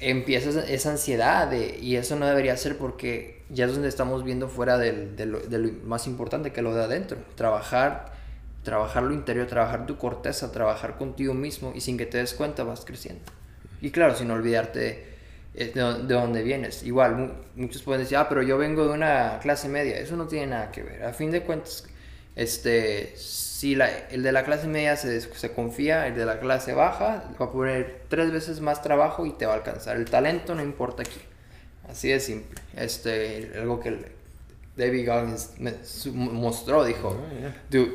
empieza 0.00 0.50
esa- 0.50 0.66
esa 0.68 0.90
ansiedad 0.90 1.48
de- 1.48 1.78
y 1.80 1.96
eso 1.96 2.16
no 2.16 2.26
debería 2.26 2.56
ser 2.56 2.76
porque 2.78 3.42
ya 3.50 3.66
es 3.66 3.72
donde 3.72 3.88
estamos 3.88 4.24
viendo 4.24 4.48
fuera 4.48 4.78
del, 4.78 5.16
de, 5.16 5.26
lo, 5.26 5.40
de 5.40 5.58
lo 5.58 5.72
más 5.84 6.06
importante 6.06 6.52
que 6.52 6.62
lo 6.62 6.74
de 6.74 6.84
adentro. 6.84 7.18
Trabajar, 7.36 8.12
trabajar 8.62 9.02
lo 9.04 9.14
interior, 9.14 9.46
trabajar 9.46 9.86
tu 9.86 9.96
corteza, 9.98 10.52
trabajar 10.52 10.98
contigo 10.98 11.34
mismo 11.34 11.72
y 11.74 11.80
sin 11.80 11.96
que 11.96 12.06
te 12.06 12.18
des 12.18 12.34
cuenta 12.34 12.64
vas 12.64 12.84
creciendo. 12.84 13.22
Y 13.80 13.90
claro, 13.90 14.14
sin 14.16 14.30
olvidarte 14.30 15.17
de, 15.54 15.66
de, 15.66 15.80
dó- 15.80 15.98
de 16.06 16.14
dónde 16.14 16.42
vienes. 16.42 16.82
Igual, 16.82 17.16
mu- 17.16 17.32
muchos 17.56 17.82
pueden 17.82 18.02
decir, 18.02 18.16
ah, 18.16 18.28
pero 18.28 18.42
yo 18.42 18.58
vengo 18.58 18.84
de 18.86 18.90
una 18.94 19.38
clase 19.42 19.68
media. 19.68 19.98
Eso 19.98 20.16
no 20.16 20.26
tiene 20.26 20.46
nada 20.48 20.70
que 20.70 20.82
ver. 20.82 21.02
A 21.04 21.12
fin 21.12 21.30
de 21.30 21.42
cuentas, 21.42 21.84
este, 22.36 23.12
si 23.16 23.74
la- 23.74 23.90
el 24.10 24.22
de 24.22 24.32
la 24.32 24.44
clase 24.44 24.66
media 24.68 24.96
se, 24.96 25.20
se 25.20 25.52
confía, 25.52 26.06
el 26.06 26.14
de 26.14 26.24
la 26.24 26.38
clase 26.40 26.72
baja 26.74 27.24
va 27.40 27.46
a 27.46 27.50
poner 27.52 28.02
tres 28.08 28.30
veces 28.30 28.60
más 28.60 28.82
trabajo 28.82 29.26
y 29.26 29.32
te 29.32 29.46
va 29.46 29.52
a 29.54 29.56
alcanzar. 29.56 29.96
El 29.96 30.04
talento 30.04 30.54
no 30.54 30.62
importa 30.62 31.02
aquí. 31.02 31.20
Así 31.88 32.08
de 32.08 32.20
simple. 32.20 32.60
Este, 32.76 33.50
algo 33.56 33.80
que 33.80 33.96
David 34.76 35.08
Goggins 35.08 35.52
me- 35.58 35.74
mostró, 36.14 36.84
dijo, 36.84 37.16
dude, 37.70 37.94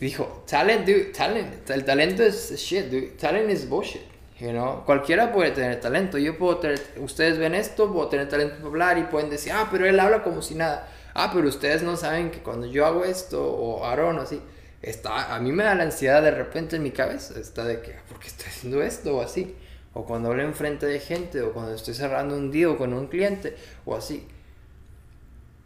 dijo, 0.00 0.44
talent, 0.48 0.84
dude, 0.86 1.04
talent, 1.16 1.70
el 1.70 1.84
talento 1.84 2.22
es 2.24 2.52
shit, 2.56 2.86
dude, 2.86 3.06
talent 3.18 3.50
is 3.50 3.68
bullshit, 3.68 4.02
you 4.40 4.50
know, 4.50 4.84
cualquiera 4.84 5.32
puede 5.32 5.50
tener 5.50 5.80
talento, 5.80 6.18
yo 6.18 6.38
puedo 6.38 6.58
tener, 6.58 6.80
ustedes 6.98 7.38
ven 7.38 7.54
esto, 7.54 7.92
puedo 7.92 8.08
tener 8.08 8.28
talento 8.28 8.56
para 8.56 8.68
hablar 8.68 8.98
y 8.98 9.04
pueden 9.04 9.30
decir, 9.30 9.52
ah, 9.52 9.68
pero 9.70 9.86
él 9.86 9.98
habla 9.98 10.22
como 10.22 10.42
si 10.42 10.54
nada, 10.54 10.88
ah, 11.14 11.30
pero 11.32 11.48
ustedes 11.48 11.82
no 11.82 11.96
saben 11.96 12.30
que 12.30 12.38
cuando 12.38 12.66
yo 12.66 12.86
hago 12.86 13.04
esto, 13.04 13.44
o 13.44 13.84
Aaron, 13.84 14.18
o 14.18 14.22
así, 14.22 14.40
está, 14.82 15.34
a 15.34 15.40
mí 15.40 15.52
me 15.52 15.64
da 15.64 15.74
la 15.74 15.84
ansiedad 15.84 16.22
de 16.22 16.30
repente 16.30 16.76
en 16.76 16.82
mi 16.82 16.92
cabeza, 16.92 17.38
está 17.38 17.64
de 17.64 17.80
que, 17.80 17.96
¿por 18.08 18.20
qué 18.20 18.28
estoy 18.28 18.46
haciendo 18.46 18.82
esto? 18.82 19.16
O 19.16 19.22
así, 19.22 19.56
o 19.94 20.04
cuando 20.04 20.30
hablo 20.30 20.42
enfrente 20.42 20.86
de 20.86 21.00
gente, 21.00 21.42
o 21.42 21.52
cuando 21.52 21.74
estoy 21.74 21.94
cerrando 21.94 22.36
un 22.36 22.52
deal 22.52 22.76
con 22.76 22.92
un 22.92 23.08
cliente, 23.08 23.56
o 23.84 23.96
así, 23.96 24.26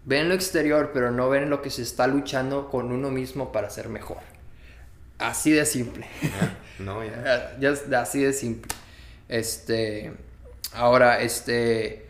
ven 0.04 0.28
lo 0.28 0.34
exterior, 0.34 0.90
pero 0.94 1.10
no 1.10 1.28
ven 1.28 1.50
lo 1.50 1.60
que 1.62 1.70
se 1.70 1.82
está 1.82 2.06
luchando 2.06 2.70
con 2.70 2.90
uno 2.92 3.10
mismo 3.10 3.52
para 3.52 3.68
ser 3.70 3.88
mejor. 3.88 4.18
Así 5.18 5.52
de 5.52 5.66
simple. 5.66 6.06
No, 6.84 7.02
Ya 7.60 7.70
es 7.70 7.82
así 7.82 8.22
de 8.22 8.32
simple. 8.32 8.74
Este, 9.28 10.12
ahora, 10.74 11.20
este, 11.22 12.02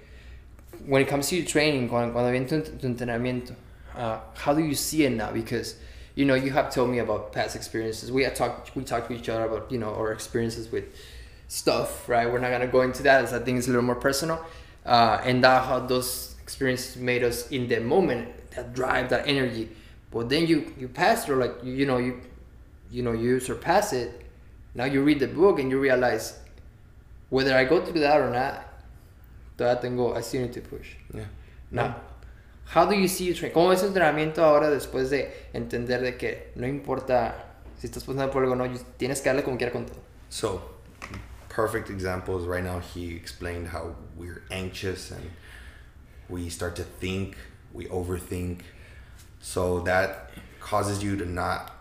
when 0.87 1.03
it 1.03 1.09
comes 1.09 1.29
to 1.29 1.37
your 1.37 1.47
training, 1.47 1.89
cuando, 1.89 2.13
cuando 2.13 2.31
viene 2.31 2.47
tu, 2.47 2.61
tu 2.63 2.87
entrenamiento, 2.87 3.55
uh, 3.97 4.19
how 4.35 4.55
do 4.55 4.63
you 4.63 4.75
see 4.75 5.05
it 5.05 5.11
now? 5.13 5.31
Because, 5.31 5.77
you 6.15 6.25
know, 6.25 6.35
you 6.35 6.51
have 6.51 6.73
told 6.73 6.91
me 6.91 6.99
about 6.99 7.33
past 7.33 7.55
experiences. 7.55 8.11
We 8.11 8.25
had 8.25 8.35
talked, 8.35 8.75
we 8.75 8.83
talked 8.83 9.09
to 9.09 9.15
each 9.15 9.29
other 9.29 9.45
about, 9.45 9.71
you 9.71 9.79
know, 9.79 9.95
our 9.95 10.13
experiences 10.13 10.71
with 10.73 10.85
stuff, 11.49 12.09
right? 12.09 12.31
We're 12.31 12.39
not 12.39 12.51
gonna 12.51 12.67
go 12.67 12.83
into 12.83 13.03
that. 13.03 13.23
as 13.25 13.33
I 13.33 13.39
think 13.39 13.59
it's 13.59 13.67
a 13.67 13.71
little 13.71 13.85
more 13.85 13.95
personal. 13.95 14.45
Uh, 14.85 15.21
and 15.23 15.45
that 15.45 15.65
how 15.67 15.79
those 15.79 16.35
experiences 16.43 16.97
made 16.97 17.23
us 17.23 17.51
in 17.51 17.69
the 17.69 17.79
moment, 17.81 18.51
that 18.51 18.75
drive, 18.75 19.11
that 19.11 19.29
energy. 19.29 19.69
But 20.11 20.29
then 20.29 20.47
you 20.47 20.75
you 20.79 20.89
pass 20.89 21.25
through, 21.25 21.37
like 21.37 21.55
you, 21.63 21.73
you 21.73 21.87
know, 21.87 21.99
you 21.99 22.21
you 22.91 23.03
know, 23.03 23.13
you 23.13 23.41
surpass 23.41 23.93
it. 23.93 24.23
Now 24.75 24.85
you 24.85 25.03
read 25.03 25.21
the 25.21 25.29
book 25.29 25.59
and 25.59 25.71
you 25.71 25.79
realize 25.79 26.39
whether 27.31 27.55
I 27.55 27.65
go 27.65 27.85
through 27.85 28.01
that 28.01 28.21
or 28.21 28.31
not, 28.31 28.65
todavía 29.57 29.81
tengo, 29.81 30.15
I 30.15 30.21
still 30.21 30.43
need 30.43 30.53
to 30.55 30.61
push. 30.61 30.97
Yeah. 31.15 31.25
Now, 31.71 31.97
how 32.67 32.87
do 32.87 32.95
you 32.95 33.09
see 33.09 33.27
your 33.27 33.35
training? 33.35 33.55
¿Cómo 33.55 33.71
ves 33.71 33.83
el 33.83 33.89
entrenamiento 33.89 34.39
ahora 34.39 34.71
después 34.71 35.11
de 35.11 35.31
entender 35.55 36.01
de 36.01 36.17
que 36.17 36.53
no 36.57 36.67
importa 36.67 37.35
si 37.79 37.89
estás 37.89 38.05
pasando 38.05 38.31
por 38.31 38.43
algo 38.43 38.53
o 38.53 38.57
no, 38.57 38.67
tienes 38.99 39.21
que 39.21 39.31
darle 39.31 39.43
como 39.43 39.57
quiera 39.57 39.73
con 39.73 39.87
todo? 39.87 40.01
So, 40.31 40.63
perfect 41.49 41.91
examples 41.91 42.47
right 42.47 42.65
now 42.65 42.81
he 42.81 43.15
explained 43.15 43.69
how 43.69 43.95
we're 44.17 44.43
anxious 44.51 45.11
and 45.11 45.31
we 46.29 46.49
start 46.49 46.77
to 46.77 46.83
think, 46.83 47.37
we 47.75 47.87
overthink. 47.87 48.61
So 49.41 49.81
that 49.81 50.31
causes 50.61 51.03
you 51.03 51.17
to 51.17 51.27
not 51.27 51.73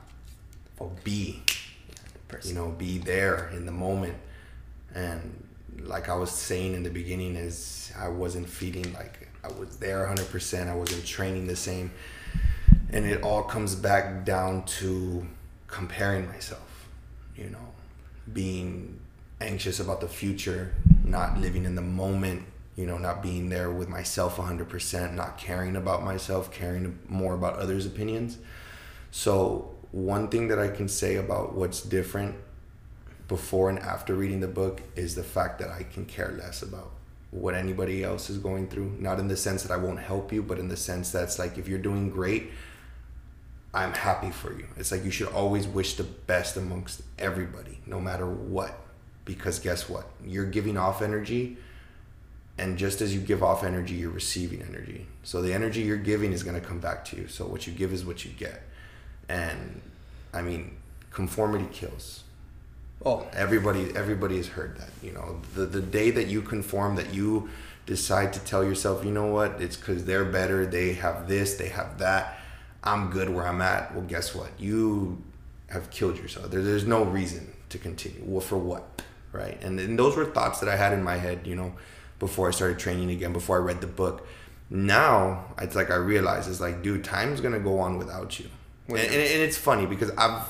be 1.04 1.44
you 2.44 2.54
know, 2.54 2.70
be 2.70 2.98
there 2.98 3.50
in 3.50 3.66
the 3.66 3.72
moment. 3.72 4.16
And 4.94 5.48
like 5.80 6.10
I 6.10 6.16
was 6.16 6.32
saying 6.32 6.74
in 6.74 6.84
the 6.84 6.90
beginning, 6.90 7.36
is 7.36 7.92
I 7.98 8.08
wasn't 8.08 8.50
feeling 8.50 8.94
like 8.94 9.30
I 9.44 9.48
was 9.48 9.78
there 9.78 10.06
100%. 10.06 10.68
I 10.68 10.76
wasn't 10.76 11.06
training 11.06 11.48
the 11.48 11.56
same. 11.56 11.92
And 12.92 13.06
it 13.06 13.24
all 13.24 13.44
comes 13.44 13.76
back 13.76 14.26
down 14.26 14.66
to 14.66 15.26
comparing 15.68 16.28
myself, 16.28 16.88
you 17.36 17.50
know, 17.50 17.74
being 18.34 19.00
anxious 19.40 19.80
about 19.80 20.02
the 20.02 20.08
future, 20.08 20.74
not 21.04 21.40
living 21.40 21.66
in 21.66 21.76
the 21.76 21.82
moment, 21.82 22.44
you 22.76 22.86
know, 22.86 22.98
not 22.98 23.24
being 23.24 23.50
there 23.50 23.72
with 23.72 23.90
myself 23.90 24.38
100%, 24.38 25.14
not 25.14 25.38
caring 25.38 25.76
about 25.76 26.04
myself, 26.04 26.52
caring 26.52 27.00
more 27.08 27.34
about 27.34 27.56
others' 27.56 27.86
opinions. 27.86 28.38
So 29.12 29.76
one 29.92 30.30
thing 30.30 30.48
that 30.48 30.60
I 30.60 30.70
can 30.70 30.88
say 30.88 31.16
about 31.16 31.54
what's 31.54 31.82
different 31.82 32.36
before 33.28 33.70
and 33.70 33.80
after 33.80 34.14
reading 34.14 34.40
the 34.40 34.48
book 34.48 34.82
is 34.96 35.16
the 35.16 35.24
fact 35.24 35.60
that 35.60 35.70
I 35.70 35.84
can 35.84 36.06
care 36.06 36.32
less 36.32 36.62
about 36.62 36.92
what 37.32 37.56
anybody 37.56 38.04
else 38.04 38.30
is 38.30 38.38
going 38.38 38.68
through. 38.68 38.98
Not 39.00 39.20
in 39.20 39.28
the 39.28 39.38
sense 39.38 39.64
that 39.64 39.72
I 39.72 39.78
won't 39.78 40.00
help 40.00 40.32
you, 40.34 40.44
but 40.44 40.60
in 40.60 40.68
the 40.68 40.78
sense 40.78 41.12
that's 41.12 41.40
like 41.40 41.58
if 41.58 41.68
you're 41.68 41.80
doing 41.80 42.10
great, 42.10 42.52
I'm 43.74 43.94
happy 43.94 44.32
for 44.32 44.52
you. 44.52 44.68
It's 44.76 44.92
like 44.92 45.06
you 45.06 45.12
should 45.12 45.30
always 45.30 45.66
wish 45.66 45.96
the 45.96 46.04
best 46.04 46.58
amongst 46.58 47.04
everybody, 47.18 47.80
no 47.86 48.02
matter 48.02 48.28
what. 48.30 48.78
Because 49.24 49.60
guess 49.60 49.88
what? 49.88 50.10
You're 50.26 50.46
giving 50.46 50.78
off 50.78 51.02
energy, 51.02 51.58
and 52.58 52.78
just 52.78 53.02
as 53.02 53.14
you 53.14 53.22
give 53.22 53.44
off 53.44 53.64
energy, 53.64 53.96
you're 53.96 54.12
receiving 54.12 54.62
energy. 54.62 55.08
So 55.24 55.42
the 55.42 55.54
energy 55.54 55.82
you're 55.82 55.98
giving 55.98 56.34
is 56.34 56.44
going 56.44 56.60
to 56.60 56.68
come 56.68 56.80
back 56.80 57.06
to 57.06 57.16
you. 57.16 57.28
So 57.28 57.46
what 57.46 57.66
you 57.66 57.72
give 57.72 57.94
is 57.94 58.04
what 58.04 58.26
you 58.26 58.32
get. 58.32 58.64
And 59.32 59.82
I 60.34 60.42
mean, 60.42 60.76
conformity 61.12 61.68
kills. 61.72 62.24
Oh, 63.04 63.26
everybody 63.34 63.96
everybody 63.96 64.38
has 64.38 64.48
heard 64.48 64.78
that 64.78 64.90
you 65.02 65.12
know? 65.14 65.40
The 65.56 65.66
the 65.66 65.82
day 65.82 66.12
that 66.12 66.28
you 66.28 66.42
conform 66.42 66.96
that 66.98 67.14
you 67.14 67.50
decide 67.86 68.34
to 68.34 68.40
tell 68.42 68.64
yourself 68.64 69.06
you 69.06 69.12
know 69.12 69.28
what? 69.28 69.62
It's 69.62 69.78
because 69.78 70.06
they're 70.06 70.26
better 70.26 70.66
they 70.66 70.94
have 70.94 71.28
this 71.28 71.56
they 71.56 71.70
have 71.70 71.98
that. 72.00 72.40
I'm 72.84 73.10
good 73.10 73.30
where 73.30 73.48
i'm 73.48 73.62
at. 73.62 73.94
Well 73.94 74.04
guess 74.04 74.36
what? 74.36 74.52
You 74.60 75.22
have 75.68 75.90
killed 75.90 76.18
yourself. 76.18 76.52
There, 76.52 76.62
there's 76.62 76.86
no 76.86 77.04
reason 77.04 77.54
to 77.70 77.78
continue. 77.78 78.22
Well 78.26 78.42
for 78.42 78.58
what? 78.58 79.02
Right? 79.32 79.58
And, 79.64 79.80
and 79.80 79.98
those 79.98 80.16
were 80.18 80.26
thoughts 80.26 80.60
that 80.60 80.70
i 80.70 80.76
had 80.76 80.92
in 80.94 81.04
my 81.04 81.18
head 81.18 81.48
you 81.48 81.56
know 81.56 81.74
before 82.20 82.50
i 82.50 82.52
started 82.52 82.78
training 82.78 83.10
again 83.10 83.34
before 83.34 83.56
i 83.58 83.60
read 83.60 83.82
the 83.82 83.88
book. 83.88 84.28
Now 84.70 85.46
it's 85.58 85.76
like 85.76 85.90
i 85.90 85.96
realize 85.96 86.48
it's 86.48 86.62
like 86.62 86.84
dude 86.84 87.04
time's 87.04 87.42
gonna 87.42 87.66
go 87.72 87.80
on 87.80 87.98
without 87.98 88.40
you 88.40 88.50
and, 88.96 89.06
and, 89.08 89.22
and 89.22 89.42
it's 89.42 89.58
funny 89.58 89.86
because 89.86 90.12
i've 90.18 90.48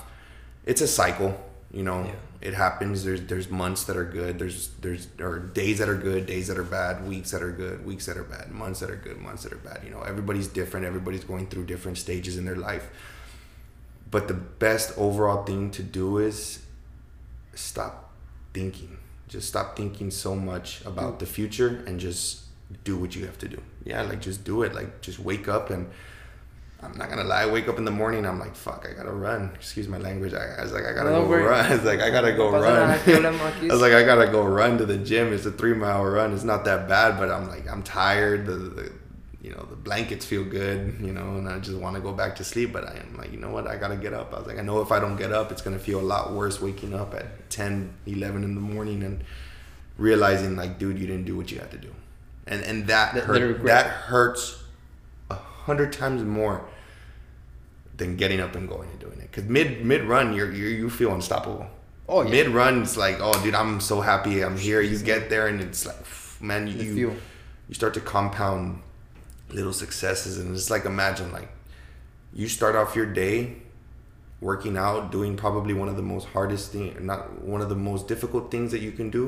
it's 0.66 0.82
a 0.82 0.88
cycle 0.88 1.38
you 1.74 1.84
know? 1.84 2.04
Yeah. 2.04 2.50
it 2.50 2.54
happens. 2.54 3.04
There's 3.04 3.22
there's 3.22 3.50
months 3.50 3.86
that 3.86 3.96
are 3.96 4.06
good. 4.06 4.40
There's 4.40 4.70
there's 4.82 5.08
or 5.20 5.40
days 5.40 5.80
that 5.80 5.88
are 5.88 5.96
good 5.96 6.26
days 6.26 6.48
that 6.48 6.58
are 6.58 6.64
bad 6.64 7.08
weeks 7.08 7.32
that 7.32 7.42
are 7.42 7.52
good 7.52 7.86
weeks 7.86 8.06
that 8.08 8.18
are 8.18 8.24
bad 8.24 8.52
months 8.52 8.82
that 8.82 8.90
are 8.90 8.96
good 8.96 9.18
months 9.18 9.44
that 9.44 9.54
are 9.54 9.58
bad 9.58 9.82
you 9.84 9.92
know? 9.92 10.02
Everybody's 10.02 10.48
different. 10.48 10.86
Everybody's 10.86 11.24
going 11.24 11.48
through 11.48 11.66
different 11.66 11.98
stages 11.98 12.38
in 12.38 12.46
their 12.46 12.56
life. 12.56 12.90
But 14.10 14.28
the 14.28 14.34
best 14.34 14.98
overall 14.98 15.46
thing 15.46 15.72
to 15.72 15.84
do 15.84 16.18
is 16.18 16.60
stop 17.56 18.12
thinking. 18.54 18.98
Just 19.30 19.48
stop 19.48 19.78
thinking 19.78 20.12
so 20.12 20.36
much 20.36 20.84
about 20.86 21.16
mm. 21.16 21.20
the 21.20 21.26
future 21.26 21.82
and 21.88 22.00
just 22.00 22.42
do 22.84 22.98
what 22.98 23.16
you 23.16 23.26
have 23.26 23.38
to 23.40 23.48
do. 23.48 23.62
Yeah 23.86 24.02
like 24.02 24.22
just 24.22 24.44
do 24.44 24.64
it. 24.64 24.76
Like 24.76 25.02
just 25.02 25.20
wake 25.20 25.48
up 25.48 25.70
and 25.70 25.90
I'm 26.84 26.98
not 26.98 27.10
gonna 27.10 27.24
lie. 27.24 27.44
I 27.44 27.46
wake 27.46 27.68
up 27.68 27.78
in 27.78 27.86
the 27.86 27.92
morning. 27.92 28.26
I'm 28.26 28.40
like, 28.40 28.56
fuck. 28.56 28.88
I 28.90 28.94
gotta 28.94 29.12
run. 29.12 29.52
Excuse 29.56 29.88
my 29.88 29.98
language. 30.00 30.34
I, 30.34 30.56
I 30.60 30.64
was 30.64 30.72
like, 30.74 30.86
I 30.86 30.94
gotta 30.94 31.12
No 31.12 31.28
go 31.28 31.36
run. 31.36 31.66
I 31.72 31.76
was 31.76 31.84
like, 31.84 32.00
I 32.00 32.10
gotta 32.10 32.34
go 32.34 32.52
run. 32.52 32.64
nada, 32.64 32.98
aquí 33.00 33.14
hablamos, 33.14 33.40
aquí 33.52 33.64
I 33.70 33.74
was 33.74 33.82
like, 33.82 33.94
I 33.94 34.04
gotta 34.04 34.28
go 34.32 34.44
run 34.46 34.78
to 34.80 34.86
the 34.86 34.98
gym. 34.98 35.32
It's 35.32 35.46
a 35.46 35.52
three 35.52 35.74
mile 35.76 36.04
run. 36.04 36.34
It's 36.34 36.44
not 36.44 36.66
that 36.66 36.88
bad, 36.90 37.20
but 37.20 37.30
I'm 37.30 37.48
like, 37.48 37.70
I'm 37.70 37.84
tired. 37.84 38.46
The, 38.48 38.54
the 38.56 38.92
you 39.44 39.52
know, 39.52 39.66
the 39.70 39.76
blankets 39.76 40.26
feel 40.26 40.44
good. 40.44 40.98
You 41.02 41.14
know, 41.14 41.38
and 41.38 41.48
I 41.48 41.60
just 41.60 41.78
want 41.78 41.96
to 41.96 42.02
go 42.02 42.14
back 42.14 42.36
to 42.38 42.44
sleep. 42.44 42.74
But 42.74 42.88
I'm 42.88 43.16
like, 43.18 43.32
you 43.32 43.38
know 43.40 43.50
what? 43.50 43.68
I 43.68 43.76
gotta 43.78 43.96
get 43.96 44.14
up. 44.14 44.34
I 44.34 44.40
was 44.40 44.48
like, 44.48 44.58
I 44.58 44.62
know 44.64 44.82
if 44.82 44.92
I 44.92 45.00
don't 45.00 45.18
get 45.18 45.32
up, 45.32 45.52
it's 45.52 45.62
gonna 45.62 45.80
feel 45.80 46.00
a 46.00 46.02
lot 46.02 46.34
worse 46.34 46.60
waking 46.60 46.94
up 46.96 47.14
at 47.14 47.50
10, 47.52 47.94
11 48.08 48.44
in 48.44 48.56
the 48.56 48.62
morning 48.62 49.04
and 49.04 49.24
realizing 49.98 50.56
like, 50.56 50.80
dude, 50.80 50.98
you 50.98 51.06
didn't 51.08 51.26
do 51.26 51.38
what 51.38 51.52
you 51.52 51.60
had 51.60 51.70
to 51.72 51.78
do, 51.78 51.94
and 52.48 52.64
and 52.64 52.88
that 52.88 53.14
The- 53.14 53.22
hurt, 53.22 53.64
that 53.66 53.86
hurts 53.86 54.64
a 55.30 55.36
hundred 55.36 55.94
times 55.94 56.24
more 56.24 56.66
than 58.02 58.16
getting 58.18 58.40
up 58.40 58.56
and 58.56 58.68
going 58.68 58.90
and 58.90 59.00
doing 59.00 59.20
it. 59.20 59.30
Because 59.30 59.46
mid 59.46 59.86
mid 59.86 60.04
run, 60.14 60.34
you're, 60.34 60.52
you 60.52 60.66
you 60.82 60.90
feel 60.90 61.14
unstoppable. 61.14 61.68
Oh, 62.10 62.24
yeah. 62.24 62.32
Mid 62.32 62.48
run, 62.50 62.82
it's 62.82 62.98
like, 62.98 63.18
oh, 63.22 63.32
dude, 63.44 63.56
I'm 63.56 63.80
so 63.80 64.02
happy 64.02 64.44
I'm 64.44 64.58
here. 64.58 64.82
You 64.82 64.98
get 65.00 65.30
there, 65.30 65.48
and 65.48 65.62
it's 65.62 65.86
like, 65.86 65.96
man, 66.42 66.68
you 66.68 66.74
you, 66.74 66.94
feel. 66.96 67.16
you 67.70 67.76
start 67.76 67.94
to 67.94 68.02
compound 68.02 68.82
little 69.50 69.72
successes, 69.74 70.38
and 70.40 70.54
it's 70.56 70.70
like 70.70 70.86
imagine 70.86 71.32
like 71.32 71.50
you 72.34 72.48
start 72.48 72.76
off 72.76 72.96
your 72.96 73.06
day 73.06 73.58
working 74.42 74.76
out, 74.76 75.12
doing 75.12 75.38
probably 75.38 75.74
one 75.74 75.88
of 75.88 75.96
the 75.96 76.02
most 76.02 76.28
hardest 76.30 76.72
thing, 76.72 76.96
not 77.06 77.44
one 77.44 77.62
of 77.62 77.70
the 77.70 77.76
most 77.76 78.08
difficult 78.08 78.50
things 78.50 78.72
that 78.72 78.82
you 78.82 78.92
can 78.92 79.10
do. 79.12 79.24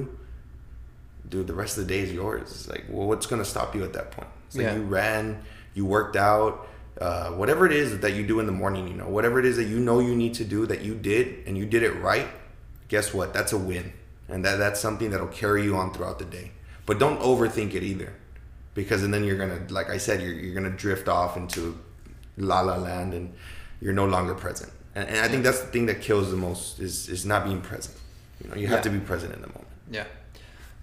Dude, 1.29 1.45
the 1.47 1.53
rest 1.53 1.77
of 1.77 1.87
the 1.87 1.93
day 1.93 1.99
is 1.99 2.11
yours. 2.11 2.49
It's 2.51 2.67
like, 2.67 2.85
well, 2.89 3.07
what's 3.07 3.27
gonna 3.27 3.45
stop 3.45 3.75
you 3.75 3.83
at 3.83 3.93
that 3.93 4.11
point? 4.11 4.27
It's 4.47 4.57
like 4.57 4.65
Yeah. 4.65 4.75
you 4.75 4.81
ran, 4.83 5.43
you 5.75 5.85
worked 5.85 6.15
out, 6.15 6.67
uh, 7.01 7.29
whatever 7.31 7.65
it 7.65 7.71
is 7.73 7.99
that 7.99 8.13
you 8.13 8.25
do 8.25 8.39
in 8.39 8.45
the 8.45 8.51
morning, 8.51 8.87
you 8.87 8.93
know, 8.93 9.07
whatever 9.07 9.39
it 9.39 9.45
is 9.45 9.57
that 9.57 9.65
you 9.65 9.79
know 9.79 9.99
you 9.99 10.15
need 10.15 10.33
to 10.35 10.43
do 10.43 10.65
that 10.67 10.81
you 10.81 10.93
did 10.95 11.45
and 11.47 11.57
you 11.57 11.65
did 11.65 11.83
it 11.83 11.91
right. 12.01 12.27
Guess 12.87 13.13
what? 13.13 13.33
That's 13.33 13.51
a 13.53 13.57
win, 13.57 13.91
and 14.29 14.45
that 14.45 14.57
that's 14.57 14.79
something 14.79 15.09
that'll 15.11 15.27
carry 15.27 15.63
you 15.63 15.75
on 15.75 15.91
throughout 15.93 16.19
the 16.19 16.25
day. 16.25 16.51
But 16.85 16.99
don't 16.99 17.19
overthink 17.21 17.73
it 17.73 17.81
either, 17.83 18.13
because 18.75 19.03
and 19.03 19.11
then 19.13 19.23
you're 19.23 19.37
gonna, 19.37 19.61
like 19.69 19.89
I 19.89 19.97
said, 19.97 20.21
you're 20.21 20.33
you're 20.33 20.53
gonna 20.53 20.69
drift 20.75 21.07
off 21.07 21.35
into 21.35 21.79
la 22.37 22.61
la 22.61 22.75
land, 22.77 23.13
and 23.13 23.33
you're 23.81 23.93
no 23.93 24.05
longer 24.05 24.35
present. 24.35 24.71
And, 24.95 25.07
and 25.09 25.17
I 25.19 25.27
think 25.27 25.43
that's 25.43 25.61
the 25.61 25.67
thing 25.67 25.87
that 25.87 26.01
kills 26.01 26.29
the 26.29 26.37
most 26.37 26.79
is 26.79 27.09
is 27.09 27.25
not 27.25 27.45
being 27.45 27.61
present. 27.61 27.95
You 28.43 28.49
know, 28.49 28.55
you 28.55 28.67
have 28.67 28.79
Yeah. 28.85 28.91
to 28.91 28.99
be 28.99 28.99
present 28.99 29.33
in 29.33 29.41
the 29.41 29.47
moment. 29.47 29.67
Yeah. 29.89 30.05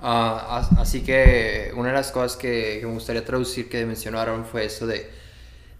Ah, 0.02 0.59
as- 0.59 0.79
así 0.79 1.05
que 1.05 1.71
una 1.76 1.90
de 1.90 1.95
las 1.95 2.11
cosas 2.11 2.37
que, 2.37 2.79
que 2.81 2.87
me 2.87 2.95
gustaría 2.95 3.25
traducir 3.25 3.69
que 3.69 3.85
mencionaron 3.85 4.45
fue 4.47 4.64
eso 4.64 4.87
de, 4.87 5.07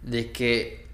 de 0.03 0.31
que, 0.31 0.87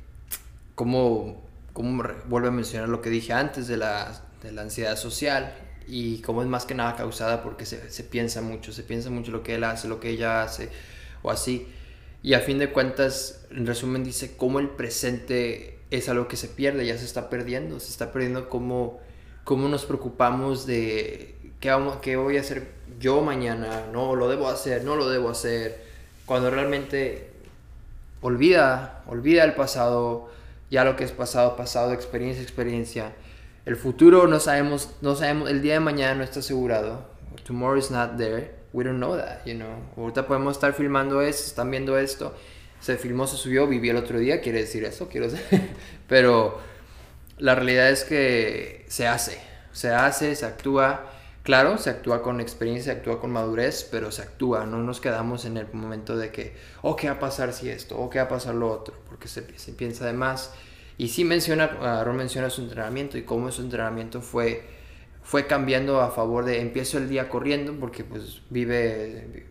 como, 0.76 1.44
como 1.74 2.04
vuelve 2.26 2.50
a 2.50 2.52
mencionar 2.52 2.90
lo 2.90 3.02
que 3.02 3.10
dije 3.10 3.34
antes 3.34 3.68
de 3.68 3.78
la, 3.78 4.22
de 4.44 4.52
la 4.52 4.64
ansiedad 4.64 4.96
social 4.96 5.56
y 5.88 6.22
cómo 6.22 6.42
es 6.42 6.48
más 6.48 6.66
que 6.66 6.76
nada 6.76 6.96
causada 6.96 7.44
porque 7.44 7.66
se, 7.66 7.90
se 7.90 8.04
piensa 8.04 8.42
mucho, 8.42 8.74
se 8.74 8.84
piensa 8.84 9.10
mucho 9.10 9.32
lo 9.32 9.44
que 9.44 9.56
él 9.56 9.64
hace, 9.64 9.88
lo 9.88 10.00
que 10.00 10.10
ella 10.10 10.44
hace 10.44 10.70
o 11.22 11.32
así. 11.32 11.68
Y 12.24 12.34
a 12.34 12.42
fin 12.42 12.60
de 12.60 12.72
cuentas, 12.72 13.46
en 13.52 13.66
resumen, 13.66 14.04
dice 14.04 14.36
cómo 14.36 14.60
el 14.60 14.70
presente 14.70 15.80
es 15.92 16.10
algo 16.10 16.28
que 16.28 16.36
se 16.36 16.48
pierde, 16.48 16.86
ya 16.86 16.98
se 16.98 17.06
está 17.06 17.30
perdiendo, 17.30 17.80
se 17.80 17.90
está 17.90 18.12
perdiendo 18.12 18.50
cómo, 18.50 19.00
cómo 19.44 19.70
nos 19.70 19.86
preocupamos 19.86 20.66
de 20.66 21.36
qué, 21.60 21.70
vamos, 21.70 21.98
qué 22.02 22.18
voy 22.18 22.38
a 22.38 22.42
hacer 22.42 22.72
yo 23.00 23.22
mañana, 23.22 23.86
no 23.94 24.16
lo 24.16 24.28
debo 24.28 24.50
hacer, 24.50 24.84
no 24.84 24.96
lo 24.96 25.10
debo 25.10 25.30
hacer, 25.30 25.82
cuando 26.26 26.50
realmente 26.50 27.32
olvida, 28.22 29.04
olvida 29.08 29.44
el 29.44 29.54
pasado, 29.54 30.30
ya 30.70 30.84
lo 30.84 30.96
que 30.96 31.04
es 31.04 31.12
pasado, 31.12 31.56
pasado, 31.56 31.94
experiencia, 31.94 32.42
experiencia. 32.44 33.14
El 33.66 33.76
futuro 33.76 34.28
no 34.28 34.40
sabemos, 34.40 34.92
no 35.02 35.16
sabemos, 35.16 35.50
el 35.50 35.62
día 35.62 35.74
de 35.74 35.80
mañana 35.80 36.16
no 36.16 36.24
está 36.24 36.40
asegurado. 36.40 37.06
Tomorrow 37.46 37.78
is 37.78 37.92
not 37.92 38.18
there. 38.18 38.56
We 38.74 38.84
don't 38.84 39.00
know 39.00 39.18
that, 39.18 39.46
you 39.46 39.56
know. 39.56 39.92
Ahorita 39.96 40.28
podemos 40.28 40.56
estar 40.56 40.74
filmando 40.74 41.22
esto, 41.22 41.48
están 41.48 41.72
viendo 41.72 41.98
esto. 41.98 42.36
Se 42.80 42.98
filmó, 42.98 43.28
se 43.28 43.38
subió, 43.38 43.68
viví 43.68 43.90
el 43.90 43.98
otro 43.98 44.20
día, 44.20 44.42
quiere 44.42 44.60
decir 44.60 44.84
eso, 44.84 45.10
quiero. 45.10 45.28
Pero 46.08 46.60
la 47.38 47.56
realidad 47.56 47.90
es 47.90 48.04
que 48.04 48.86
se 48.88 49.08
hace, 49.08 49.38
se 49.72 49.90
hace, 49.90 50.36
se 50.36 50.46
actúa. 50.46 51.12
Claro, 51.48 51.78
se 51.78 51.90
actúa 51.90 52.22
con 52.22 52.42
experiencia, 52.42 52.92
se 52.92 53.00
actúa 53.00 53.22
con 53.22 53.32
madurez, 53.32 53.88
pero 53.90 54.12
se 54.12 54.22
actúa. 54.22 54.66
No 54.66 54.80
nos 54.80 55.00
quedamos 55.00 55.46
en 55.46 55.56
el 55.56 55.66
momento 55.72 56.18
de 56.18 56.30
que, 56.30 56.54
oh, 56.82 56.98
¿qué 56.98 57.08
va 57.08 57.14
a 57.14 57.20
pasar 57.22 57.54
si 57.54 57.70
esto? 57.70 57.98
¿O 57.98 58.10
qué 58.10 58.20
va 58.20 58.26
a 58.26 58.28
pasar 58.28 58.54
lo 58.54 58.70
otro? 58.70 58.94
Porque 59.08 59.30
se, 59.30 59.58
se 59.58 59.72
piensa 59.72 60.06
de 60.06 60.12
más. 60.12 60.54
Y 60.98 61.08
sí 61.08 61.24
menciona, 61.24 61.72
Aaron 61.80 62.18
menciona 62.18 62.50
su 62.50 62.64
entrenamiento 62.64 63.18
y 63.18 63.22
cómo 63.24 63.50
su 63.54 63.62
entrenamiento 63.62 64.20
fue, 64.20 64.66
fue 65.24 65.48
cambiando 65.48 66.02
a 66.02 66.12
favor 66.12 66.44
de, 66.44 66.60
empiezo 66.60 66.98
el 66.98 67.08
día 67.08 67.30
corriendo 67.30 67.74
porque 67.80 68.04
pues 68.04 68.42
vive, 68.50 69.46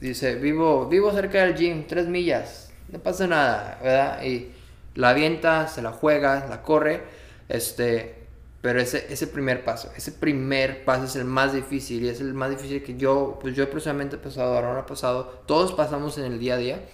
dice, 0.00 0.36
vivo, 0.36 0.88
vivo 0.88 1.12
cerca 1.12 1.44
del 1.44 1.54
gym, 1.54 1.86
tres 1.86 2.08
millas, 2.08 2.72
no 2.88 2.98
pasa 2.98 3.26
nada, 3.26 3.78
¿verdad? 3.82 4.24
Y 4.24 4.52
la 4.94 5.10
avienta, 5.10 5.68
se 5.68 5.82
la 5.82 5.92
juega, 5.92 6.46
la 6.48 6.62
corre, 6.62 7.02
este, 7.50 8.21
pero 8.62 8.80
ese, 8.80 9.12
ese 9.12 9.26
primer 9.26 9.64
paso, 9.64 9.90
ese 9.96 10.12
primer 10.12 10.84
paso 10.84 11.04
es 11.04 11.16
el 11.16 11.24
más 11.26 11.52
difícil 11.52 12.04
y 12.04 12.08
es 12.08 12.20
el 12.20 12.32
más 12.32 12.48
difícil 12.50 12.82
que 12.82 12.96
yo, 12.96 13.38
pues 13.42 13.54
yo 13.54 13.68
personalmente 13.68 14.16
he 14.16 14.18
pasado, 14.18 14.56
Aaron 14.56 14.76
ha 14.78 14.86
pasado, 14.86 15.42
todos 15.46 15.72
pasamos 15.72 16.16
en 16.18 16.24
el 16.24 16.38
día 16.38 16.54
a 16.54 16.58
día, 16.58 16.84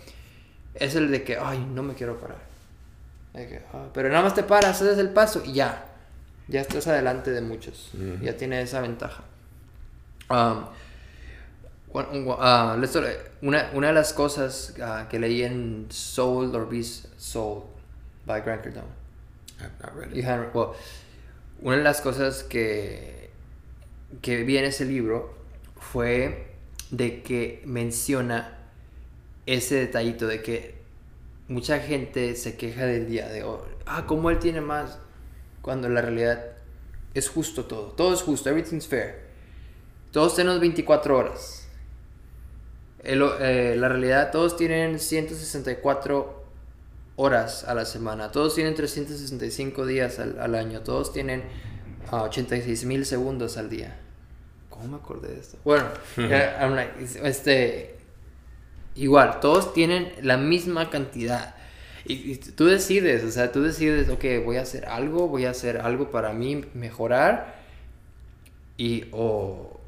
es 0.75 0.95
el 0.97 1.11
de 1.11 1.23
que, 1.25 1.37
ay, 1.37 1.59
no 1.75 1.83
me 1.83 1.95
quiero 1.95 2.19
parar. 2.19 2.39
Que, 3.35 3.63
"Ah", 3.73 3.87
pero 3.95 4.09
nada 4.09 4.23
más 4.23 4.35
te 4.35 4.43
paras, 4.43 4.81
haces 4.83 4.99
el 4.99 5.11
paso 5.11 5.43
y 5.45 5.53
ya, 5.53 5.85
ya 6.49 6.61
estás 6.63 6.87
adelante 6.89 7.31
de 7.31 7.41
muchos, 7.43 7.91
ya 8.23 8.37
tiene 8.37 8.61
esa 8.63 8.81
ventaja. 8.81 9.23
Um, 10.31 10.65
start- 12.87 13.31
una, 13.43 13.71
una 13.75 13.87
de 13.89 13.93
las 13.93 14.13
cosas 14.13 14.75
ah, 14.83 15.07
que 15.09 15.19
leí 15.19 15.43
en 15.43 15.87
Soul 15.91 16.55
or 16.55 16.69
Be 16.69 16.83
Soul 16.83 17.63
by 18.27 18.41
Grant 18.43 18.63
Cardone 18.63 18.85
I've 19.61 19.71
not 19.81 19.95
read 19.97 20.11
You 20.13 20.19
it. 20.21 20.25
haven't- 20.25 20.55
well, 20.55 20.75
una 21.61 21.77
de 21.77 21.83
las 21.83 22.01
cosas 22.01 22.45
que, 22.45 23.31
que 24.23 24.45
vi 24.45 24.57
en 24.57 24.65
ese 24.65 24.85
libro 24.85 25.35
fue 25.81 26.49
de 26.91 27.23
que 27.23 27.63
menciona 27.65 28.59
ese 29.47 29.77
detallito 29.77 30.27
de 30.27 30.43
que 30.43 30.79
mucha 31.49 31.81
gente 31.81 32.37
se 32.37 32.57
queja 32.57 32.87
del 32.87 33.09
día 33.09 33.29
de 33.29 33.43
hoy. 33.43 33.69
Ah, 33.87 34.05
como 34.07 34.31
él 34.31 34.39
tiene 34.39 34.61
más. 34.61 34.99
Cuando 35.63 35.89
la 35.89 36.01
realidad 36.01 36.45
es 37.15 37.29
justo 37.29 37.65
todo. 37.65 37.93
Todo 37.93 38.15
es 38.15 38.23
justo. 38.23 38.49
Everything's 38.51 38.87
fair. 38.87 39.27
Todos 40.13 40.37
tenemos 40.37 40.61
24 40.61 41.19
horas. 41.19 41.69
Eh, 43.03 43.77
la 43.79 43.89
realidad, 43.89 44.31
todos 44.31 44.57
tienen 44.57 44.99
164 44.99 46.38
horas 47.19 47.65
a 47.65 47.75
la 47.75 47.85
semana. 47.85 48.31
Todos 48.31 48.55
tienen 48.55 48.75
365 48.75 49.87
días 49.87 50.21
al, 50.21 50.39
al 50.39 50.55
año. 50.55 50.81
Todos 50.81 51.13
tienen 51.13 51.43
ah, 52.11 52.23
86 52.23 52.85
mil 52.85 53.05
segundos 53.05 53.59
al 53.59 53.69
día. 53.69 53.99
¿Cómo 54.71 54.87
me 54.87 54.97
acordé 54.97 55.35
de 55.35 55.41
esto? 55.41 55.59
Bueno, 55.65 55.87
I'm 56.17 56.77
like, 56.77 56.93
este, 57.25 57.97
igual, 58.95 59.41
todos 59.41 59.75
tienen 59.75 60.13
la 60.23 60.37
misma 60.37 60.91
cantidad. 60.91 61.57
Y, 62.07 62.33
y 62.33 62.37
tú 62.37 62.67
decides, 62.67 63.25
o 63.25 63.31
sea, 63.33 63.51
tú 63.51 63.63
decides, 63.63 64.09
ok, 64.09 64.25
voy 64.45 64.57
a 64.57 64.63
hacer 64.63 64.87
algo, 64.87 65.27
voy 65.27 65.45
a 65.47 65.51
hacer 65.51 65.79
algo 65.79 66.13
para 66.13 66.33
mí 66.33 66.65
mejorar. 66.73 67.59
Y 68.77 69.07
o, 69.11 69.81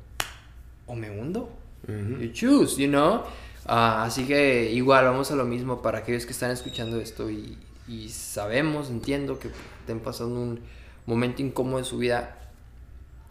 o 0.86 0.94
me 0.96 1.10
hundo. 1.10 1.48
Ujú. 1.84 2.20
You 2.20 2.32
choose, 2.32 2.82
you 2.82 2.88
know. 2.88 3.22
Ah, 3.66 4.04
así 4.04 4.26
que 4.26 4.70
igual 4.72 5.04
vamos 5.04 5.30
a 5.30 5.36
lo 5.36 5.44
mismo 5.44 5.82
para 5.82 5.98
aquellos 5.98 6.26
que 6.26 6.32
están 6.32 6.50
escuchando 6.50 7.00
esto 7.00 7.30
y, 7.30 7.58
y 7.86 8.08
sabemos, 8.08 8.90
entiendo 8.90 9.38
que 9.38 9.50
estén 9.80 10.00
pasando 10.00 10.40
un 10.40 10.60
momento 11.06 11.42
incómodo 11.42 11.78
en 11.78 11.84
su 11.84 11.98
vida. 11.98 12.36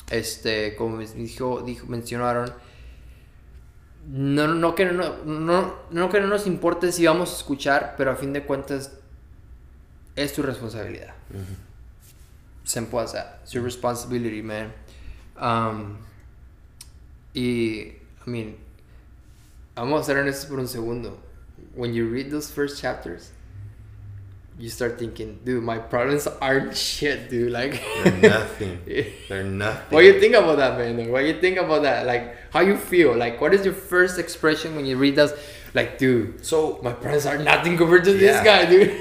Este, 0.10 0.76
como 0.76 0.98
dijo, 0.98 1.62
dijo, 1.62 1.88
mencionaron, 1.88 2.52
no, 4.08 4.48
no, 4.48 4.76
que 4.76 4.86
no, 4.86 5.18
no, 5.24 5.76
no 5.92 6.10
que 6.10 6.20
no 6.20 6.28
nos 6.28 6.48
importe 6.48 6.92
si 6.92 7.06
vamos 7.06 7.32
a 7.32 7.36
escuchar, 7.36 7.96
pero 7.98 8.12
a 8.12 8.16
fin 8.16 8.34
de 8.34 8.44
cuentas 8.44 8.94
es 10.16 10.34
tu 10.34 10.42
responsabilidad. 10.42 11.14
Simple 12.64 13.00
as 13.00 13.14
that. 13.14 13.40
It's 13.44 13.52
your 13.52 13.64
responsibility, 13.64 14.42
man. 14.42 14.74
Um, 15.40 15.98
y, 17.34 17.94
I 18.26 18.30
mean, 18.30 18.58
vamos 19.82 20.02
a 20.02 20.04
ser 20.06 20.18
honestos 20.18 20.46
por 20.50 20.60
un 20.60 20.68
segundo. 20.68 21.18
When 21.76 21.94
you 21.94 22.08
read 22.10 22.30
those 22.32 22.50
first 22.52 22.82
chapters, 22.82 23.32
you 24.58 24.70
start 24.70 25.00
thinking, 25.00 25.40
dude, 25.46 25.64
my 25.64 25.78
problems 25.78 26.28
aren't 26.42 26.76
shit, 26.90 27.30
dude. 27.30 27.52
Like, 27.52 27.82
They're 28.04 28.30
nothing. 28.30 28.80
They're 29.30 29.44
nothing. 29.44 29.96
what 29.96 30.04
you 30.04 30.20
think 30.20 30.36
about 30.36 30.58
that, 30.58 30.78
man? 30.78 31.10
What 31.12 31.24
you 31.26 31.40
think 31.40 31.58
about 31.58 31.84
that? 31.84 32.06
Like, 32.06 32.36
how 32.52 32.60
you 32.62 32.76
feel? 32.76 33.16
Like, 33.16 33.40
what 33.40 33.54
is 33.54 33.64
your 33.64 33.74
first 33.74 34.20
expression 34.20 34.76
when 34.76 34.86
you 34.86 34.98
read 34.98 35.16
those? 35.16 35.34
Like, 35.74 35.98
dude, 36.00 36.44
So 36.46 36.80
my 36.82 36.92
problems 36.94 37.26
are 37.26 37.38
nothing 37.38 37.78
compared 37.78 38.04
to 38.06 38.14
this 38.14 38.44
guy, 38.44 38.66
dude. 38.66 39.00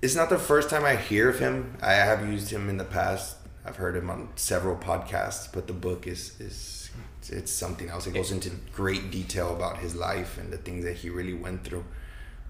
it's 0.00 0.14
not 0.14 0.28
the 0.30 0.38
first 0.38 0.70
time 0.70 0.84
I 0.84 0.94
hear 0.96 1.28
of 1.28 1.40
him. 1.40 1.76
I 1.82 1.92
have 1.94 2.26
used 2.30 2.50
him 2.50 2.68
in 2.70 2.76
the 2.78 2.84
past. 2.84 3.36
I've 3.68 3.76
heard 3.76 3.96
him 3.96 4.08
on 4.08 4.30
several 4.36 4.76
podcasts, 4.76 5.52
but 5.52 5.66
the 5.66 5.74
book 5.74 6.06
is 6.06 6.40
is 6.40 6.90
it's 7.28 7.52
something 7.52 7.90
else. 7.90 8.06
It 8.06 8.14
goes 8.14 8.32
into 8.32 8.50
great 8.72 9.10
detail 9.10 9.54
about 9.54 9.78
his 9.78 9.94
life 9.94 10.38
and 10.38 10.50
the 10.50 10.56
things 10.56 10.84
that 10.84 10.94
he 10.94 11.10
really 11.10 11.34
went 11.34 11.64
through. 11.64 11.84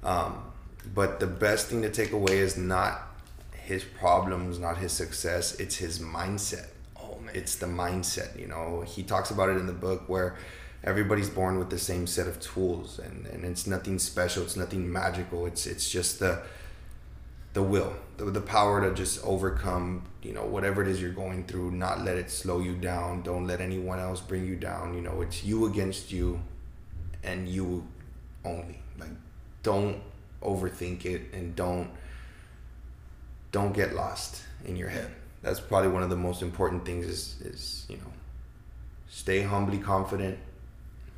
Um, 0.05 0.45
but 0.95 1.19
the 1.19 1.27
best 1.27 1.67
thing 1.67 1.83
to 1.83 1.91
take 1.91 2.13
away 2.13 2.39
is 2.39 2.57
not 2.57 3.03
his 3.53 3.83
problems, 3.83 4.59
not 4.61 4.79
his 4.79 4.93
success. 4.93 5.59
It's 5.59 5.77
his 5.77 5.99
mindset. 5.99 6.69
Oh 6.97 7.19
man. 7.19 7.35
it's 7.35 7.57
the 7.57 7.67
mindset. 7.67 8.39
You 8.39 8.47
know, 8.47 8.85
he 8.87 9.03
talks 9.03 9.31
about 9.31 9.49
it 9.49 9.57
in 9.57 9.67
the 9.67 9.73
book 9.73 10.09
where 10.09 10.37
everybody's 10.85 11.29
born 11.29 11.59
with 11.59 11.71
the 11.71 11.79
same 11.79 12.07
set 12.07 12.29
of 12.29 12.39
tools, 12.39 13.01
and 13.01 13.27
and 13.27 13.45
it's 13.45 13.67
nothing 13.67 13.99
special. 13.99 14.45
It's 14.45 14.57
nothing 14.57 14.91
magical. 14.91 15.47
It's 15.47 15.67
it's 15.67 15.91
just 15.91 16.21
the 16.21 16.43
the 17.55 17.63
will, 17.63 17.97
the, 18.19 18.27
the 18.27 18.41
power 18.41 18.81
to 18.83 18.95
just 18.95 19.25
overcome, 19.25 20.03
you 20.23 20.33
know, 20.33 20.45
whatever 20.45 20.83
it 20.83 20.89
is 20.89 21.01
you're 21.01 21.13
going 21.13 21.45
through, 21.45 21.71
not 21.71 22.05
let 22.05 22.19
it 22.19 22.31
slow 22.31 22.59
you 22.61 22.75
down. 22.75 23.23
Don't 23.23 23.47
let 23.47 23.61
anyone 23.61 23.99
else 23.99 24.21
bring 24.21 24.45
you 24.47 24.57
down. 24.57 24.95
You 24.95 25.01
know, 25.01 25.23
it's 25.23 25.45
you 25.45 25.67
against 25.67 26.13
you 26.13 26.41
and 27.23 27.49
you 27.49 27.87
only. 28.45 28.81
Like, 28.99 29.11
don't 29.63 30.01
overthink 30.43 31.05
it 31.05 31.23
and 31.33 31.57
don't 31.57 31.91
don't 33.51 33.73
get 33.73 33.95
lost 33.95 34.43
in 34.65 34.77
your 34.77 34.89
head. 34.89 35.11
That's 35.43 35.61
probably 35.61 35.89
one 35.89 36.03
of 36.03 36.11
the 36.11 36.17
most 36.17 36.43
important 36.43 36.85
things 36.85 37.07
is 37.07 37.41
is, 37.41 37.87
you 37.89 37.97
know, 37.97 38.13
stay 39.09 39.43
humbly 39.43 39.79
confident 39.79 40.39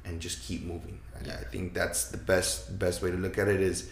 and 0.05 0.21
just 0.21 0.43
keep 0.43 0.65
moving. 0.65 1.01
And 1.17 1.27
Yeah. 1.27 1.39
I 1.41 1.45
think 1.45 1.75
that's 1.75 2.09
the 2.11 2.19
best 2.19 2.79
best 2.79 3.03
way 3.03 3.11
to 3.11 3.17
look 3.17 3.39
at 3.39 3.49
it 3.49 3.61
is 3.61 3.91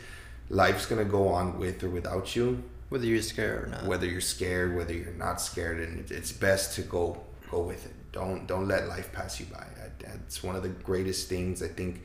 life's 0.50 0.86
gonna 0.86 1.04
go 1.04 1.28
on 1.28 1.58
with 1.58 1.82
or 1.82 1.88
without 1.90 2.36
you, 2.36 2.62
Whether 2.88 3.06
you're 3.06 3.22
scared 3.22 3.64
or 3.64 3.66
not. 3.68 3.84
whether 3.84 4.06
you're 4.06 4.20
scared, 4.20 4.74
whether 4.74 4.94
you're 4.94 5.12
not 5.12 5.40
scared, 5.40 5.80
and 5.80 6.10
it's 6.10 6.32
best 6.32 6.74
to 6.76 6.82
go 6.82 7.20
go 7.50 7.60
with 7.62 7.84
it. 7.86 7.94
Don't 8.12 8.46
don't 8.46 8.66
let 8.68 8.88
life 8.88 9.12
pass 9.12 9.38
you 9.40 9.46
by. 9.46 9.64
That's 10.00 10.42
one 10.42 10.56
of 10.56 10.62
the 10.62 10.68
greatest 10.70 11.28
things 11.28 11.62
I 11.62 11.68
think 11.68 12.02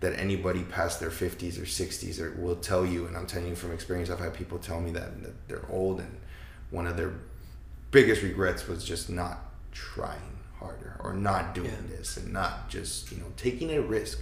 that 0.00 0.18
anybody 0.18 0.62
past 0.64 0.98
their 1.00 1.10
50s 1.10 1.58
or 1.58 1.64
60s 1.64 2.20
or 2.20 2.32
will 2.40 2.56
tell 2.56 2.84
you 2.84 3.06
and 3.06 3.16
i'm 3.16 3.26
telling 3.26 3.48
you 3.48 3.54
from 3.56 3.72
experience 3.72 4.10
i've 4.10 4.18
had 4.20 4.34
people 4.34 4.58
tell 4.58 4.78
me 4.80 4.90
that, 4.90 5.22
that 5.22 5.48
they're 5.48 5.64
old 5.70 6.00
and 6.00 6.16
one 6.70 6.86
of 6.86 6.96
their 6.98 7.12
biggest 7.92 8.22
regrets 8.22 8.66
was 8.68 8.84
just 8.84 9.08
not 9.08 9.38
trying 9.72 10.38
harder 10.58 10.96
or 11.00 11.14
not 11.14 11.54
doing 11.54 11.70
Yeah. 11.70 11.96
this 11.96 12.16
and 12.18 12.30
not 12.32 12.68
just 12.68 13.10
you 13.10 13.18
know 13.18 13.26
taking 13.38 13.70
a 13.72 13.80
risk 13.80 14.18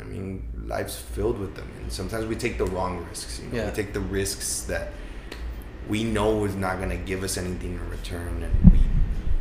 i 0.00 0.02
mean 0.04 0.48
life's 0.66 0.96
filled 0.96 1.38
with 1.38 1.54
them 1.56 1.68
and 1.82 1.92
sometimes 1.92 2.24
we 2.26 2.34
take 2.36 2.56
the 2.56 2.66
wrong 2.66 3.04
risks 3.08 3.38
you 3.40 3.48
know 3.50 3.56
Yeah. 3.56 3.70
we 3.70 3.76
take 3.76 3.92
the 3.92 4.00
risks 4.00 4.62
that 4.62 4.92
we 5.88 6.04
know 6.04 6.44
is 6.44 6.54
not 6.54 6.76
going 6.78 6.90
to 6.90 6.96
give 6.96 7.22
us 7.22 7.36
anything 7.36 7.74
in 7.74 7.90
return 7.90 8.42
and 8.42 8.72
we 8.72 8.78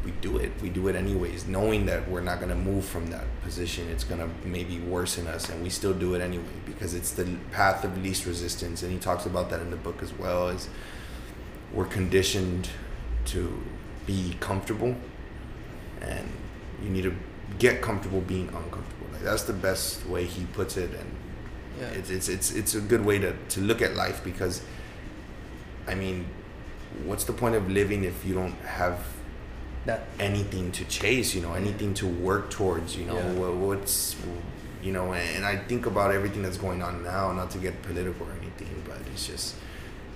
we 0.05 0.11
do 0.21 0.37
it 0.37 0.51
we 0.61 0.69
do 0.69 0.87
it 0.87 0.95
anyways 0.95 1.45
knowing 1.47 1.85
that 1.85 2.09
we're 2.09 2.21
not 2.21 2.39
going 2.39 2.49
to 2.49 2.55
move 2.55 2.83
from 2.85 3.07
that 3.07 3.25
position 3.43 3.87
it's 3.89 4.03
going 4.03 4.19
to 4.19 4.29
maybe 4.47 4.79
worsen 4.79 5.27
us 5.27 5.49
and 5.49 5.61
we 5.61 5.69
still 5.69 5.93
do 5.93 6.15
it 6.15 6.21
anyway 6.21 6.43
because 6.65 6.93
it's 6.93 7.11
the 7.11 7.25
path 7.51 7.83
of 7.83 8.01
least 8.01 8.25
resistance 8.25 8.81
and 8.81 8.91
he 8.91 8.97
talks 8.97 9.25
about 9.25 9.49
that 9.49 9.59
in 9.61 9.69
the 9.69 9.77
book 9.77 10.01
as 10.01 10.13
well 10.13 10.47
is 10.49 10.69
we're 11.73 11.85
conditioned 11.85 12.69
to 13.25 13.61
be 14.07 14.35
comfortable 14.39 14.95
and 16.01 16.27
you 16.81 16.89
need 16.89 17.03
to 17.03 17.13
get 17.59 17.81
comfortable 17.81 18.21
being 18.21 18.47
uncomfortable 18.47 19.07
like 19.11 19.21
that's 19.21 19.43
the 19.43 19.53
best 19.53 20.05
way 20.07 20.23
he 20.25 20.45
puts 20.53 20.77
it 20.77 20.89
and 20.91 21.11
Yeah. 21.79 21.87
it's, 21.99 22.09
it's 22.09 22.29
it's 22.29 22.51
it's 22.51 22.73
a 22.75 22.81
good 22.81 23.05
way 23.05 23.19
to 23.19 23.33
to 23.49 23.61
look 23.61 23.81
at 23.81 23.95
life 23.95 24.23
because 24.23 24.61
i 25.89 25.95
mean 25.95 26.25
what's 27.05 27.25
the 27.25 27.33
point 27.33 27.55
of 27.55 27.69
living 27.69 28.03
if 28.03 28.25
you 28.25 28.33
don't 28.33 28.57
have 28.81 28.99
that. 29.85 30.07
anything 30.19 30.71
to 30.71 30.85
chase 30.85 31.35
you 31.35 31.41
know 31.41 31.53
anything 31.53 31.93
to 31.93 32.07
work 32.07 32.49
towards 32.49 32.95
you 32.95 33.05
know? 33.05 33.15
Yeah. 33.15 33.49
what's 33.49 34.15
you 34.81 34.91
know 34.91 35.13
and 35.13 35.45
i 35.45 35.55
think 35.55 35.85
about 35.85 36.13
everything 36.13 36.41
that's 36.41 36.57
going 36.57 36.81
on 36.81 37.03
now 37.03 37.31
not 37.31 37.49
to 37.51 37.57
get 37.57 37.81
political 37.83 38.25
or 38.27 38.31
anything 38.41 38.83
but 38.87 38.97
it's 39.13 39.27
just 39.27 39.55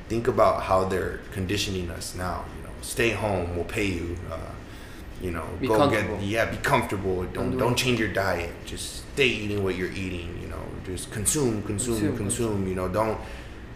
think 0.10 0.28
about 0.28 0.64
how 0.64 0.86
they're 0.86 1.20
conditioning 1.32 1.90
us 1.90 2.16
now 2.16 2.46
you 2.58 2.64
know? 2.64 2.70
Stay 2.82 3.12
home 3.12 3.56
we'll 3.56 3.66
pay 3.66 3.86
you 3.86 4.18
uh, 4.32 4.38
you 5.22 5.32
know 5.32 5.48
Be 5.60 5.68
go 5.68 5.90
get 5.90 6.22
yeah 6.22 6.46
be 6.52 6.58
comfortable. 6.58 7.24
Don't 7.38 7.52
do 7.52 7.58
don't 7.58 7.76
change 7.76 8.00
your 8.00 8.10
diet. 8.10 8.52
Just 8.66 9.10
stay 9.14 9.28
eating 9.28 9.64
what 9.64 9.76
you're 9.76 9.92
eating 9.92 10.38
you 10.42 10.48
know? 10.50 10.62
Just 10.86 11.12
consume 11.12 11.64
consume 11.64 11.96
Consume, 11.96 12.18
consume, 12.18 12.68
you 12.68 12.76
know? 12.76 12.90
Don't 12.90 13.18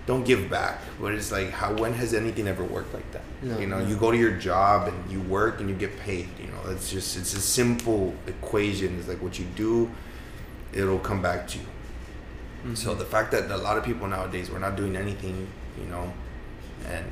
don't 0.08 0.24
give 0.26 0.50
back 0.50 0.80
but 1.00 1.14
it's 1.14 1.32
like 1.32 1.50
how 1.52 1.72
when 1.76 1.94
has 1.94 2.14
anything 2.16 2.48
ever 2.48 2.64
worked 2.64 2.94
like 2.94 3.10
that 3.12 3.24
No, 3.44 3.60
you 3.60 3.68
know 3.68 3.80
no. 3.80 3.88
you 3.88 3.96
go 3.96 4.10
to 4.12 4.18
your 4.18 4.32
job 4.32 4.88
and 4.88 5.12
you 5.12 5.22
work 5.22 5.60
and 5.60 5.70
you 5.70 5.76
get 5.76 5.98
paid 6.00 6.28
you 6.40 6.48
know 6.48 6.62
it's 6.72 6.90
just 6.90 7.16
it's 7.18 7.34
a 7.36 7.42
simple 7.42 8.16
equation 8.26 8.98
it's 8.98 9.08
like 9.08 9.22
what 9.22 9.38
you 9.38 9.46
do 9.56 9.92
it'll 10.74 11.00
come 11.00 11.22
back 11.22 11.48
to 11.50 11.60
you 11.60 11.66
Mm-hmm. 12.64 12.74
so 12.74 12.96
the 12.96 13.06
fact 13.06 13.30
that 13.34 13.52
a 13.52 13.58
lot 13.58 13.78
of 13.78 13.84
people 13.86 14.08
nowadays 14.08 14.50
we're 14.50 14.58
not 14.58 14.76
doing 14.76 14.96
anything 14.96 15.48
you 15.80 15.86
know 15.86 16.12
and 16.88 17.06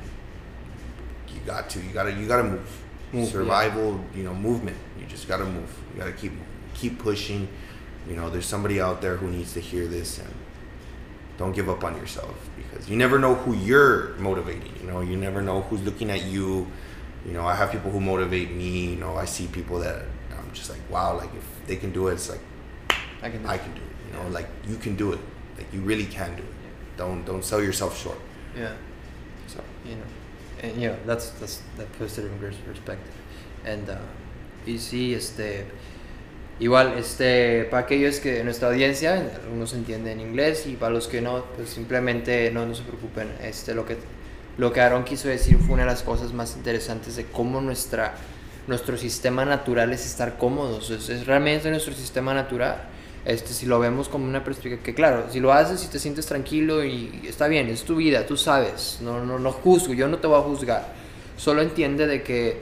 you 1.32 1.38
got 1.46 1.70
to 1.70 1.78
you 1.80 1.90
gotta 1.92 2.12
you 2.12 2.26
gotta 2.26 2.42
move, 2.42 2.82
Move, 3.12 3.24
yeah. 3.26 3.30
survival 3.30 4.00
you 4.12 4.24
know 4.24 4.34
movement 4.34 4.76
you 4.98 5.06
just 5.06 5.28
gotta 5.28 5.44
move 5.44 5.70
you 5.94 6.00
gotta 6.00 6.12
keep 6.12 6.32
keep 6.74 6.98
pushing 6.98 7.46
you 8.08 8.16
know 8.16 8.28
there's 8.28 8.44
somebody 8.46 8.80
out 8.80 9.00
there 9.00 9.16
who 9.16 9.30
needs 9.30 9.52
to 9.52 9.60
hear 9.60 9.86
this 9.86 10.18
and 10.18 10.34
don't 11.38 11.54
give 11.54 11.68
up 11.68 11.84
on 11.84 11.96
yourself 11.96 12.34
because 12.56 12.88
you 12.88 12.96
never 12.96 13.18
know 13.18 13.34
who 13.34 13.54
you're 13.54 14.14
motivating 14.18 14.72
you 14.80 14.86
know? 14.86 15.00
You 15.00 15.16
never 15.16 15.42
know 15.42 15.62
who's 15.62 15.82
looking 15.82 16.10
at 16.10 16.24
you. 16.24 16.66
You 17.24 17.32
know 17.32 17.44
i 17.44 17.54
have 17.54 17.72
people 17.72 17.90
who 17.90 18.00
motivate 18.00 18.50
me 18.52 18.90
you 18.90 18.96
know? 18.96 19.16
I 19.16 19.24
see 19.24 19.46
people 19.48 19.78
that 19.80 20.02
i'm 20.38 20.52
just 20.52 20.70
like 20.70 20.80
wow 20.90 21.16
like 21.16 21.30
if 21.34 21.66
they 21.66 21.76
can 21.76 21.90
do 21.92 22.08
it 22.08 22.14
it's 22.14 22.30
like 22.30 22.40
I 23.22 23.30
can 23.30 23.42
do 23.42 23.48
i 23.48 23.54
it. 23.56 23.62
can 23.62 23.72
do 23.74 23.80
it 23.80 23.86
you 24.06 24.12
know? 24.16 24.22
Yeah. 24.24 24.34
like 24.34 24.48
you 24.68 24.76
can 24.76 24.96
do 24.96 25.12
it. 25.12 25.20
Like 25.56 25.72
you 25.72 25.80
really 25.80 26.04
can 26.06 26.36
do 26.36 26.42
it. 26.42 26.48
Don't 26.96 27.24
don't 27.24 27.44
sell 27.44 27.62
yourself 27.62 28.00
short. 28.00 28.18
Yeah. 28.56 28.72
so. 29.46 29.60
You 29.84 29.96
know, 29.96 30.02
and 30.62 30.80
you 30.80 30.88
know 30.88 30.96
that's 31.06 31.30
that's 31.30 31.62
that 31.76 31.90
puts 31.98 32.18
it 32.18 32.24
in 32.26 32.38
great 32.38 32.54
perspective. 32.64 33.14
And 33.64 33.88
uh, 33.88 33.98
y 34.66 34.74
sí, 34.78 35.14
este, 35.14 35.66
igual, 36.60 36.94
este, 36.98 37.64
para 37.64 37.84
aquellos 37.84 38.20
que 38.20 38.32
de 38.32 38.44
nuestra 38.44 38.68
audiencia, 38.68 39.30
algunos 39.44 39.72
entienden 39.74 40.20
inglés 40.20 40.66
y 40.66 40.76
para 40.76 40.92
los 40.92 41.08
que 41.08 41.20
no, 41.20 41.44
pues 41.56 41.70
simplemente 41.70 42.50
no, 42.50 42.66
no 42.66 42.74
se 42.74 42.82
preocupen. 42.82 43.28
Este, 43.42 43.74
lo 43.74 43.84
que 43.84 43.96
lo 44.58 44.72
que 44.72 44.80
Aaron 44.80 45.04
quiso 45.04 45.28
decir 45.28 45.58
fue 45.58 45.74
una 45.74 45.82
de 45.82 45.90
las 45.90 46.02
cosas 46.02 46.32
más 46.32 46.56
interesantes 46.56 47.16
de 47.16 47.26
cómo 47.26 47.60
nuestra 47.60 48.14
nuestro 48.66 48.96
sistema 48.96 49.44
natural 49.44 49.92
es 49.92 50.06
estar 50.06 50.38
cómodos. 50.38 50.90
Es, 50.90 51.08
es 51.08 51.26
realmente 51.26 51.70
nuestro 51.70 51.94
sistema 51.94 52.34
natural. 52.34 52.82
Este, 53.24 53.52
si 53.52 53.66
lo 53.66 53.78
vemos 53.78 54.08
como 54.08 54.24
una 54.24 54.44
perspectiva 54.44 54.82
que 54.82 54.94
claro, 54.94 55.26
si 55.30 55.40
lo 55.40 55.52
haces 55.52 55.84
y 55.84 55.88
te 55.88 55.98
sientes 55.98 56.26
tranquilo 56.26 56.84
y 56.84 57.22
está 57.28 57.48
bien, 57.48 57.68
es 57.68 57.82
tu 57.82 57.96
vida, 57.96 58.24
tú 58.24 58.36
sabes, 58.36 59.00
no, 59.02 59.24
no, 59.24 59.40
no 59.40 59.50
juzgo, 59.50 59.94
yo 59.94 60.06
no 60.06 60.18
te 60.18 60.28
voy 60.28 60.38
a 60.38 60.42
juzgar, 60.42 60.92
solo 61.36 61.60
entiende 61.60 62.06
de 62.06 62.22
que 62.22 62.60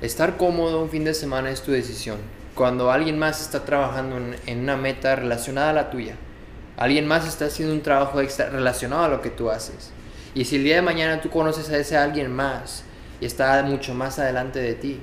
estar 0.00 0.38
cómodo 0.38 0.82
un 0.82 0.88
fin 0.88 1.04
de 1.04 1.12
semana 1.12 1.50
es 1.50 1.60
tu 1.60 1.72
decisión. 1.72 2.16
Cuando 2.54 2.90
alguien 2.90 3.18
más 3.18 3.40
está 3.40 3.64
trabajando 3.64 4.16
en, 4.46 4.60
una 4.60 4.76
meta 4.76 5.16
relacionada 5.16 5.70
a 5.70 5.74
la 5.74 5.90
tuya, 5.90 6.16
alguien 6.76 7.06
más 7.06 7.26
está 7.26 7.46
haciendo 7.46 7.74
un 7.74 7.82
trabajo 7.82 8.20
extra 8.20 8.50
relacionado 8.50 9.04
a 9.04 9.08
lo 9.08 9.22
que 9.22 9.30
tú 9.30 9.50
haces. 9.50 9.92
Y 10.34 10.44
si 10.44 10.56
el 10.56 10.64
día 10.64 10.76
de 10.76 10.82
mañana 10.82 11.20
tú 11.20 11.30
conoces 11.30 11.70
a 11.70 11.78
ese 11.78 11.96
alguien 11.96 12.34
más 12.34 12.84
y 13.20 13.26
está 13.26 13.62
mucho 13.62 13.94
más 13.94 14.18
adelante 14.18 14.60
de 14.60 14.74
ti, 14.74 15.00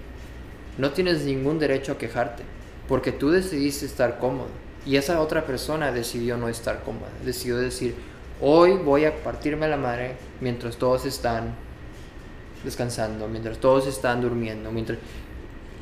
no 0.77 0.91
tienes 0.91 1.23
ningún 1.23 1.59
derecho 1.59 1.93
a 1.93 1.97
quejarte, 1.97 2.43
porque 2.87 3.11
tú 3.11 3.31
decidiste 3.31 3.85
estar 3.85 4.19
cómodo 4.19 4.49
y 4.85 4.95
esa 4.95 5.19
otra 5.19 5.45
persona 5.45 5.91
decidió 5.91 6.37
no 6.37 6.47
estar 6.47 6.83
cómoda, 6.83 7.09
decidió 7.25 7.57
decir, 7.57 7.95
hoy 8.39 8.73
voy 8.73 9.05
a 9.05 9.23
partirme 9.23 9.67
la 9.67 9.77
madre 9.77 10.15
mientras 10.39 10.77
todos 10.77 11.05
están 11.05 11.55
descansando, 12.63 13.27
mientras 13.27 13.57
todos 13.57 13.87
están 13.87 14.21
durmiendo, 14.21 14.71
mientras... 14.71 14.99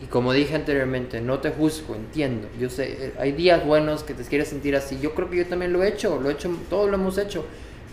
Y 0.02 0.08
como 0.08 0.34
dije 0.34 0.56
anteriormente, 0.56 1.22
no 1.22 1.40
te 1.40 1.52
juzgo, 1.52 1.96
entiendo. 1.96 2.48
Yo 2.60 2.70
sé, 2.70 3.14
hay 3.18 3.32
días 3.32 3.66
buenos 3.66 4.04
que 4.04 4.14
te 4.14 4.24
quieres 4.24 4.50
sentir 4.50 4.76
así. 4.76 5.00
Yo 5.02 5.14
creo 5.16 5.30
que 5.30 5.38
yo 5.38 5.46
también 5.48 5.72
lo 5.72 5.84
he 5.84 5.88
hecho, 5.88 6.20
lo 6.20 6.30
he 6.30 6.34
hecho, 6.34 6.50
todos 6.70 6.90
lo 6.90 6.96
hemos 6.96 7.18
hecho. 7.18 7.46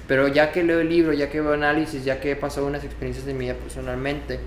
Pero 0.09 0.29
ya 0.29 0.51
que 0.51 0.65
leo 0.65 0.81
el 0.81 0.89
libro, 0.89 1.13
ya 1.13 1.31
que 1.31 1.41
veo 1.41 1.53
análisis, 1.53 2.05
ya 2.05 2.21
que 2.21 2.33
he 2.33 2.37
pasado 2.37 2.67
unas 2.67 2.85
experiencias 2.85 3.25
de 3.25 3.35
mi 3.35 3.45
vida 3.45 3.55
personalmente, 3.55 4.41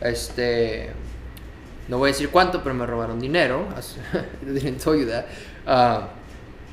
este, 0.00 0.90
no 1.88 1.98
voy 1.98 2.10
a 2.10 2.12
decir 2.12 2.30
cuánto, 2.30 2.62
pero 2.62 2.74
me 2.74 2.86
robaron 2.86 3.20
dinero. 3.20 3.66
didn't 4.42 4.78
tell 4.82 4.94
you 4.94 5.06
that. 5.06 5.26
Ah, 5.66 6.08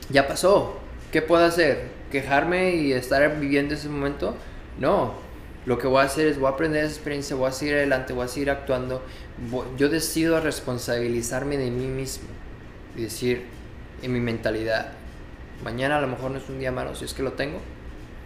ya 0.09 0.27
pasó. 0.27 0.79
¿Qué 1.11 1.21
puedo 1.21 1.43
hacer? 1.43 1.89
¿Quejarme 2.11 2.75
y 2.75 2.93
estar 2.93 3.39
viviendo 3.39 3.73
ese 3.73 3.89
momento? 3.89 4.35
No. 4.79 5.15
Lo 5.65 5.77
que 5.77 5.87
voy 5.87 6.01
a 6.01 6.05
hacer 6.05 6.27
es 6.27 6.39
voy 6.39 6.47
a 6.47 6.51
aprender 6.51 6.83
esa 6.83 6.93
experiencia, 6.93 7.35
voy 7.35 7.49
a 7.49 7.51
seguir 7.51 7.75
adelante, 7.75 8.13
voy 8.13 8.25
a 8.25 8.27
seguir 8.27 8.49
actuando. 8.49 9.03
Yo 9.77 9.89
decido 9.89 10.39
responsabilizarme 10.39 11.57
de 11.57 11.69
mí 11.69 11.85
mismo 11.85 12.29
y 12.95 13.03
decir 13.03 13.43
en 14.01 14.13
mi 14.13 14.19
mentalidad, 14.19 14.93
mañana 15.63 15.97
a 15.97 16.01
lo 16.01 16.07
mejor 16.07 16.31
no 16.31 16.39
es 16.39 16.49
un 16.49 16.59
día 16.59 16.71
malo, 16.71 16.95
si 16.95 17.05
es 17.05 17.13
que 17.13 17.21
lo 17.21 17.33
tengo. 17.33 17.59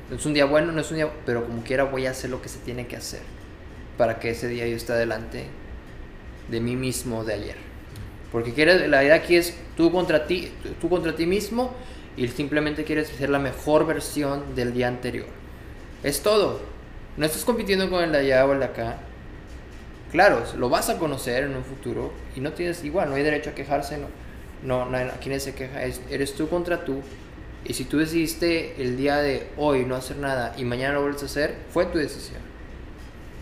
No 0.09 0.15
es 0.15 0.25
un 0.25 0.33
día 0.33 0.45
bueno, 0.45 0.71
no 0.71 0.79
es 0.79 0.89
un 0.91 0.97
día, 0.97 1.09
pero 1.25 1.45
como 1.45 1.63
quiera 1.63 1.83
voy 1.83 2.05
a 2.05 2.11
hacer 2.11 2.29
lo 2.29 2.41
que 2.41 2.47
se 2.47 2.59
tiene 2.59 2.87
que 2.87 2.95
hacer 2.95 3.21
para 3.97 4.19
que 4.19 4.29
ese 4.29 4.47
día 4.47 4.67
yo 4.67 4.75
esté 4.75 4.93
adelante 4.93 5.45
de 6.49 6.59
mí 6.61 6.75
mismo 6.75 7.23
de 7.23 7.33
ayer. 7.33 7.55
Porque 8.31 8.53
quieres, 8.53 8.87
la 8.89 9.03
idea 9.03 9.15
aquí 9.15 9.35
es 9.35 9.55
tú 9.75 9.91
contra 9.91 10.27
ti, 10.27 10.51
tú 10.79 10.89
contra 10.89 11.15
ti 11.15 11.25
mismo 11.25 11.73
y 12.17 12.27
simplemente 12.27 12.83
quieres 12.83 13.07
ser 13.07 13.29
la 13.29 13.39
mejor 13.39 13.85
versión 13.85 14.55
del 14.55 14.73
día 14.73 14.87
anterior. 14.87 15.27
Es 16.03 16.21
todo. 16.21 16.74
No 17.17 17.25
estás 17.25 17.45
compitiendo 17.45 17.89
con 17.89 18.03
el 18.03 18.11
de 18.11 18.19
allá 18.19 18.45
o 18.45 18.53
el 18.53 18.59
de 18.59 18.65
acá. 18.65 18.97
Claro, 20.11 20.43
lo 20.57 20.69
vas 20.69 20.89
a 20.89 20.97
conocer 20.97 21.43
en 21.45 21.55
un 21.55 21.63
futuro 21.63 22.11
y 22.35 22.41
no 22.41 22.53
tienes, 22.53 22.83
igual, 22.83 23.09
no 23.09 23.15
hay 23.15 23.23
derecho 23.23 23.49
a 23.49 23.53
quejarse, 23.53 23.97
no, 23.97 24.07
no, 24.63 24.85
no 24.89 24.97
aquí 24.97 25.29
nadie 25.29 25.39
se 25.39 25.55
queja, 25.55 25.83
es, 25.83 26.01
eres 26.09 26.35
tú 26.35 26.47
contra 26.49 26.83
tú. 26.83 27.01
Y 27.63 27.73
si 27.73 27.85
tú 27.85 27.97
decidiste 27.97 28.81
el 28.81 28.97
día 28.97 29.17
de 29.17 29.47
hoy 29.57 29.85
no 29.85 29.95
hacer 29.95 30.17
nada 30.17 30.53
y 30.57 30.63
mañana 30.63 30.95
lo 30.95 31.01
vuelves 31.01 31.23
a 31.23 31.25
hacer, 31.25 31.55
fue 31.71 31.85
tu 31.85 31.97
decisión. 31.97 32.41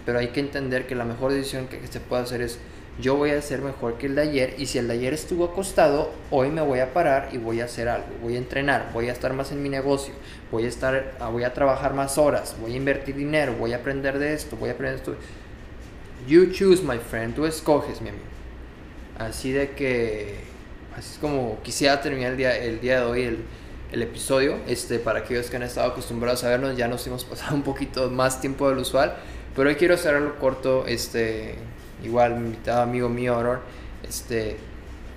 Pero 0.05 0.19
hay 0.19 0.29
que 0.29 0.39
entender 0.39 0.87
que 0.87 0.95
la 0.95 1.05
mejor 1.05 1.33
decisión 1.33 1.67
que, 1.67 1.79
que 1.79 1.87
se 1.87 1.99
puede 1.99 2.23
hacer 2.23 2.41
es 2.41 2.59
yo 2.99 3.15
voy 3.15 3.31
a 3.31 3.41
ser 3.41 3.61
mejor 3.61 3.97
que 3.97 4.05
el 4.05 4.15
de 4.15 4.21
ayer 4.21 4.55
y 4.59 4.67
si 4.67 4.77
el 4.77 4.87
de 4.87 4.93
ayer 4.93 5.13
estuvo 5.13 5.45
acostado, 5.45 6.11
hoy 6.29 6.49
me 6.49 6.61
voy 6.61 6.79
a 6.79 6.93
parar 6.93 7.29
y 7.31 7.37
voy 7.37 7.59
a 7.59 7.65
hacer 7.65 7.89
algo, 7.89 8.07
voy 8.21 8.35
a 8.35 8.37
entrenar, 8.37 8.91
voy 8.93 9.09
a 9.09 9.11
estar 9.11 9.33
más 9.33 9.51
en 9.51 9.63
mi 9.63 9.69
negocio, 9.69 10.13
voy 10.51 10.65
a 10.65 10.67
estar 10.67 11.15
ah, 11.19 11.29
voy 11.29 11.43
a 11.43 11.53
trabajar 11.53 11.93
más 11.93 12.19
horas, 12.19 12.55
voy 12.61 12.73
a 12.73 12.77
invertir 12.77 13.15
dinero, 13.15 13.55
voy 13.57 13.73
a 13.73 13.77
aprender 13.77 14.19
de 14.19 14.33
esto, 14.33 14.55
voy 14.57 14.69
a 14.69 14.73
aprender 14.73 14.99
esto. 14.99 15.15
You 16.27 16.51
choose, 16.51 16.83
my 16.83 16.99
friend, 16.99 17.35
tú 17.35 17.45
escoges, 17.45 17.99
mi 17.99 18.09
amigo. 18.09 18.25
Así 19.17 19.51
de 19.51 19.71
que 19.71 20.35
así 20.95 21.13
es 21.13 21.17
como 21.17 21.59
quisiera 21.63 21.99
terminar 21.99 22.31
el 22.31 22.37
día 22.37 22.55
el 22.55 22.79
día 22.79 22.99
de 22.99 23.05
hoy 23.05 23.23
el, 23.23 23.39
el 23.91 24.01
episodio, 24.03 24.57
este 24.67 24.99
para 24.99 25.19
aquellos 25.19 25.49
que 25.49 25.55
han 25.55 25.63
estado 25.63 25.89
acostumbrados 25.91 26.43
a 26.43 26.49
vernos, 26.49 26.77
ya 26.77 26.87
nos 26.87 27.05
hemos 27.07 27.25
pasado 27.25 27.55
un 27.55 27.63
poquito 27.63 28.11
más 28.11 28.39
tiempo 28.39 28.69
del 28.69 28.77
usual, 28.77 29.15
pero 29.55 29.69
hoy 29.69 29.75
quiero 29.75 29.97
cerrarlo 29.97 30.35
corto, 30.37 30.85
este 30.85 31.55
igual 32.03 32.35
mi 32.35 32.47
invitado 32.47 32.81
amigo 32.81 33.09
mío, 33.09 33.35
Aurora, 33.35 33.61
este, 34.07 34.57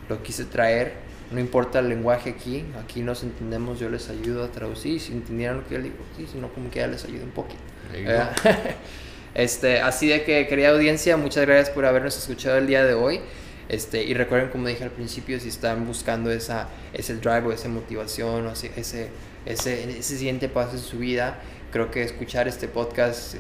lo 0.09 0.23
quise 0.23 0.45
traer. 0.45 1.07
No 1.31 1.41
importa 1.41 1.81
el 1.81 1.89
lenguaje 1.89 2.31
aquí, 2.31 2.65
aquí 2.83 3.03
nos 3.03 3.25
entendemos, 3.25 3.81
yo 3.81 3.91
les 3.91 4.09
ayudo 4.09 4.45
a 4.45 4.49
traducir. 4.49 5.01
Si 5.01 5.13
entendieran 5.13 5.57
lo 5.57 5.67
que 5.67 5.75
yo 5.75 5.83
digo, 5.83 5.97
sí, 6.17 6.27
si 6.31 6.39
no, 6.39 6.49
como 6.53 6.71
que 6.71 6.79
ya 6.79 6.87
les 6.87 7.05
ayudo 7.05 7.25
un 7.25 7.33
poquito. 7.33 7.61
este, 9.35 9.81
así 9.81 10.07
de 10.07 10.23
que, 10.23 10.47
querida 10.47 10.71
audiencia, 10.71 11.17
muchas 11.17 11.45
gracias 11.45 11.71
por 11.71 11.85
habernos 11.85 12.17
escuchado 12.17 12.59
el 12.59 12.69
día 12.69 12.85
de 12.85 12.95
hoy. 12.95 13.21
Este, 13.69 14.05
y 14.05 14.15
recuerden, 14.15 14.51
como 14.51 14.69
dije 14.69 14.85
al 14.85 14.93
principio, 14.93 15.41
si 15.41 15.49
están 15.49 15.85
buscando 15.87 16.31
esa, 16.31 16.69
ese 16.93 17.17
drive 17.17 17.47
o 17.47 17.53
esa 17.53 17.69
motivación 17.69 18.47
o 18.47 18.53
ese, 18.53 18.71
ese, 18.77 19.11
ese 19.45 20.03
siguiente 20.03 20.49
paso 20.49 20.77
en 20.77 20.83
su 20.83 20.99
vida, 20.99 21.41
creo 21.77 21.91
que 21.91 22.03
escuchar 22.03 22.49
este 22.49 22.69
podcast, 22.69 23.35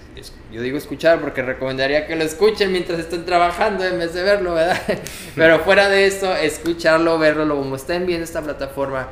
yo 0.52 0.60
digo 0.60 0.76
escuchar 0.76 1.22
porque 1.22 1.40
recomendaría 1.40 2.06
que 2.06 2.16
lo 2.16 2.22
escuchen 2.22 2.70
mientras 2.70 2.98
estén 2.98 3.24
trabajando 3.24 3.82
en 3.82 3.98
vez 3.98 4.12
de 4.12 4.22
verlo, 4.22 4.52
¿verdad? 4.52 4.78
Pero 5.34 5.60
fuera 5.60 5.88
de 5.88 6.06
eso, 6.06 6.36
escucharlo, 6.36 7.18
verlo, 7.18 7.56
como 7.56 7.76
estén 7.76 8.04
viendo 8.04 8.24
esta 8.24 8.42
plataforma, 8.42 9.08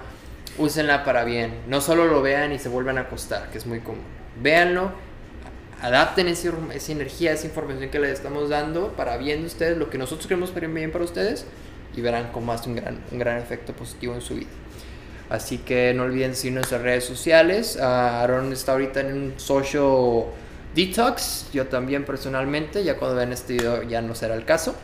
úsenla 0.59 1.05
para 1.05 1.25
bien. 1.25 1.55
No 1.69 1.81
solo 1.81 2.05
lo 2.05 2.21
vean 2.21 2.53
y 2.53 2.59
se 2.59 2.69
vuelvan 2.69 2.99
a 2.99 3.03
acostar, 3.03 3.49
que 3.51 3.57
es 3.57 3.65
muy 3.65 3.81
común. 3.81 4.05
Véanlo, 4.43 4.93
adapten 5.81 6.29
esa, 6.29 6.51
esa 6.75 6.93
energía, 6.93 7.33
esa 7.33 7.47
información 7.47 7.89
que 7.89 8.01
les 8.01 8.11
estamos 8.11 8.51
dando 8.51 8.93
para 8.93 9.17
bien 9.17 9.43
ustedes, 9.47 9.79
lo 9.79 9.89
que 9.89 9.97
nosotros 9.97 10.27
queremos 10.27 10.53
bien 10.55 10.93
para 10.93 11.03
ustedes 11.03 11.47
y 11.97 12.03
verán 12.03 12.29
cómo 12.31 12.53
hace 12.53 12.69
un 12.69 12.77
gran, 12.77 13.01
un 13.11 13.19
gran 13.19 13.39
efecto 13.39 13.73
positivo 13.73 14.15
en 14.15 14.21
su 14.21 14.35
vida. 14.35 14.51
Así 15.31 15.59
que 15.59 15.95
no 15.95 16.05
olviden 16.05 16.35
seguir 16.35 16.55
nuestras 16.55 16.83
redes 16.83 17.05
sociales. 17.05 17.77
Uh, 17.81 17.85
Aaron 17.85 18.53
está 18.53 18.73
ahorita 18.73 19.01
en 19.01 19.13
un 19.15 19.35
social 19.37 20.27
detox. 20.75 21.47
Yo 21.53 21.67
también 21.67 22.05
personalmente. 22.05 22.85
Ya 22.85 22.97
cuando 22.97 23.17
vean 23.17 23.33
este 23.33 23.55
video 23.55 23.83
ya 23.83 24.03
no 24.03 24.15
será 24.15 24.35
el 24.35 24.45
caso. 24.45 24.75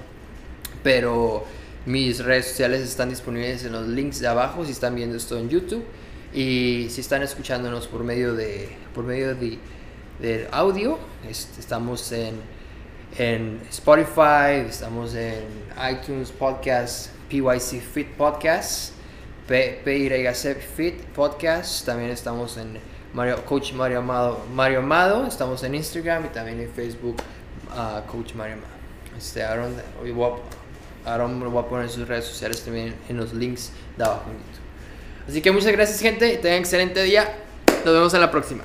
Pero 0.82 1.44
mis 1.86 2.24
redes 2.24 2.48
sociales 2.48 2.80
están 2.80 3.10
disponibles 3.10 3.64
en 3.64 3.72
los 3.72 3.86
links 3.86 4.20
de 4.20 4.28
abajo 4.28 4.64
si 4.64 4.72
están 4.72 4.94
viendo 4.94 5.16
esto 5.16 5.38
en 5.38 5.48
YouTube. 5.48 5.84
Y 6.32 6.86
si 6.90 7.00
están 7.00 7.22
escuchándonos 7.22 7.86
por 7.88 8.04
medio 8.04 8.34
de, 8.34 8.68
por 8.94 9.04
medio 9.04 9.34
de, 9.34 9.58
audio, 10.52 10.98
este, 11.28 11.60
estamos 11.60 12.12
en, 12.12 12.34
en 13.18 13.60
Spotify, 13.68 14.68
estamos 14.68 15.14
en 15.14 15.44
iTunes 15.90 16.30
Podcast, 16.30 17.10
PYC 17.28 17.80
Fit 17.80 18.08
Podcast. 18.16 18.99
PYC 19.50 20.60
Fit 20.76 21.02
Podcast. 21.06 21.84
También 21.84 22.10
estamos 22.10 22.56
en 22.56 22.78
Coach 23.46 23.72
Mario 23.72 23.98
Amado, 23.98 24.44
Mario 24.54 24.78
Amado. 24.78 25.26
Estamos 25.26 25.64
en 25.64 25.74
Instagram 25.74 26.26
y 26.26 26.28
también 26.28 26.60
en 26.60 26.70
Facebook, 26.70 27.16
uh, 27.72 28.08
Coach 28.08 28.34
Mario 28.34 28.54
Amado. 28.54 28.72
Este, 29.18 29.42
Aaron, 29.42 29.74
voy 30.14 30.30
a, 31.04 31.12
Aaron 31.12 31.40
lo 31.40 31.50
voy 31.50 31.64
a 31.64 31.66
poner 31.66 31.86
en 31.86 31.90
sus 31.90 32.06
redes 32.06 32.26
sociales 32.26 32.62
también 32.62 32.94
en 33.08 33.16
los 33.16 33.34
links 33.34 33.72
de 33.98 34.04
abajo. 34.04 34.26
Así 35.28 35.42
que 35.42 35.50
muchas 35.50 35.72
gracias, 35.72 36.00
gente. 36.00 36.36
Tengan 36.36 36.60
excelente 36.60 37.02
día. 37.02 37.34
Nos 37.84 37.92
vemos 37.92 38.14
en 38.14 38.20
la 38.20 38.30
próxima. 38.30 38.62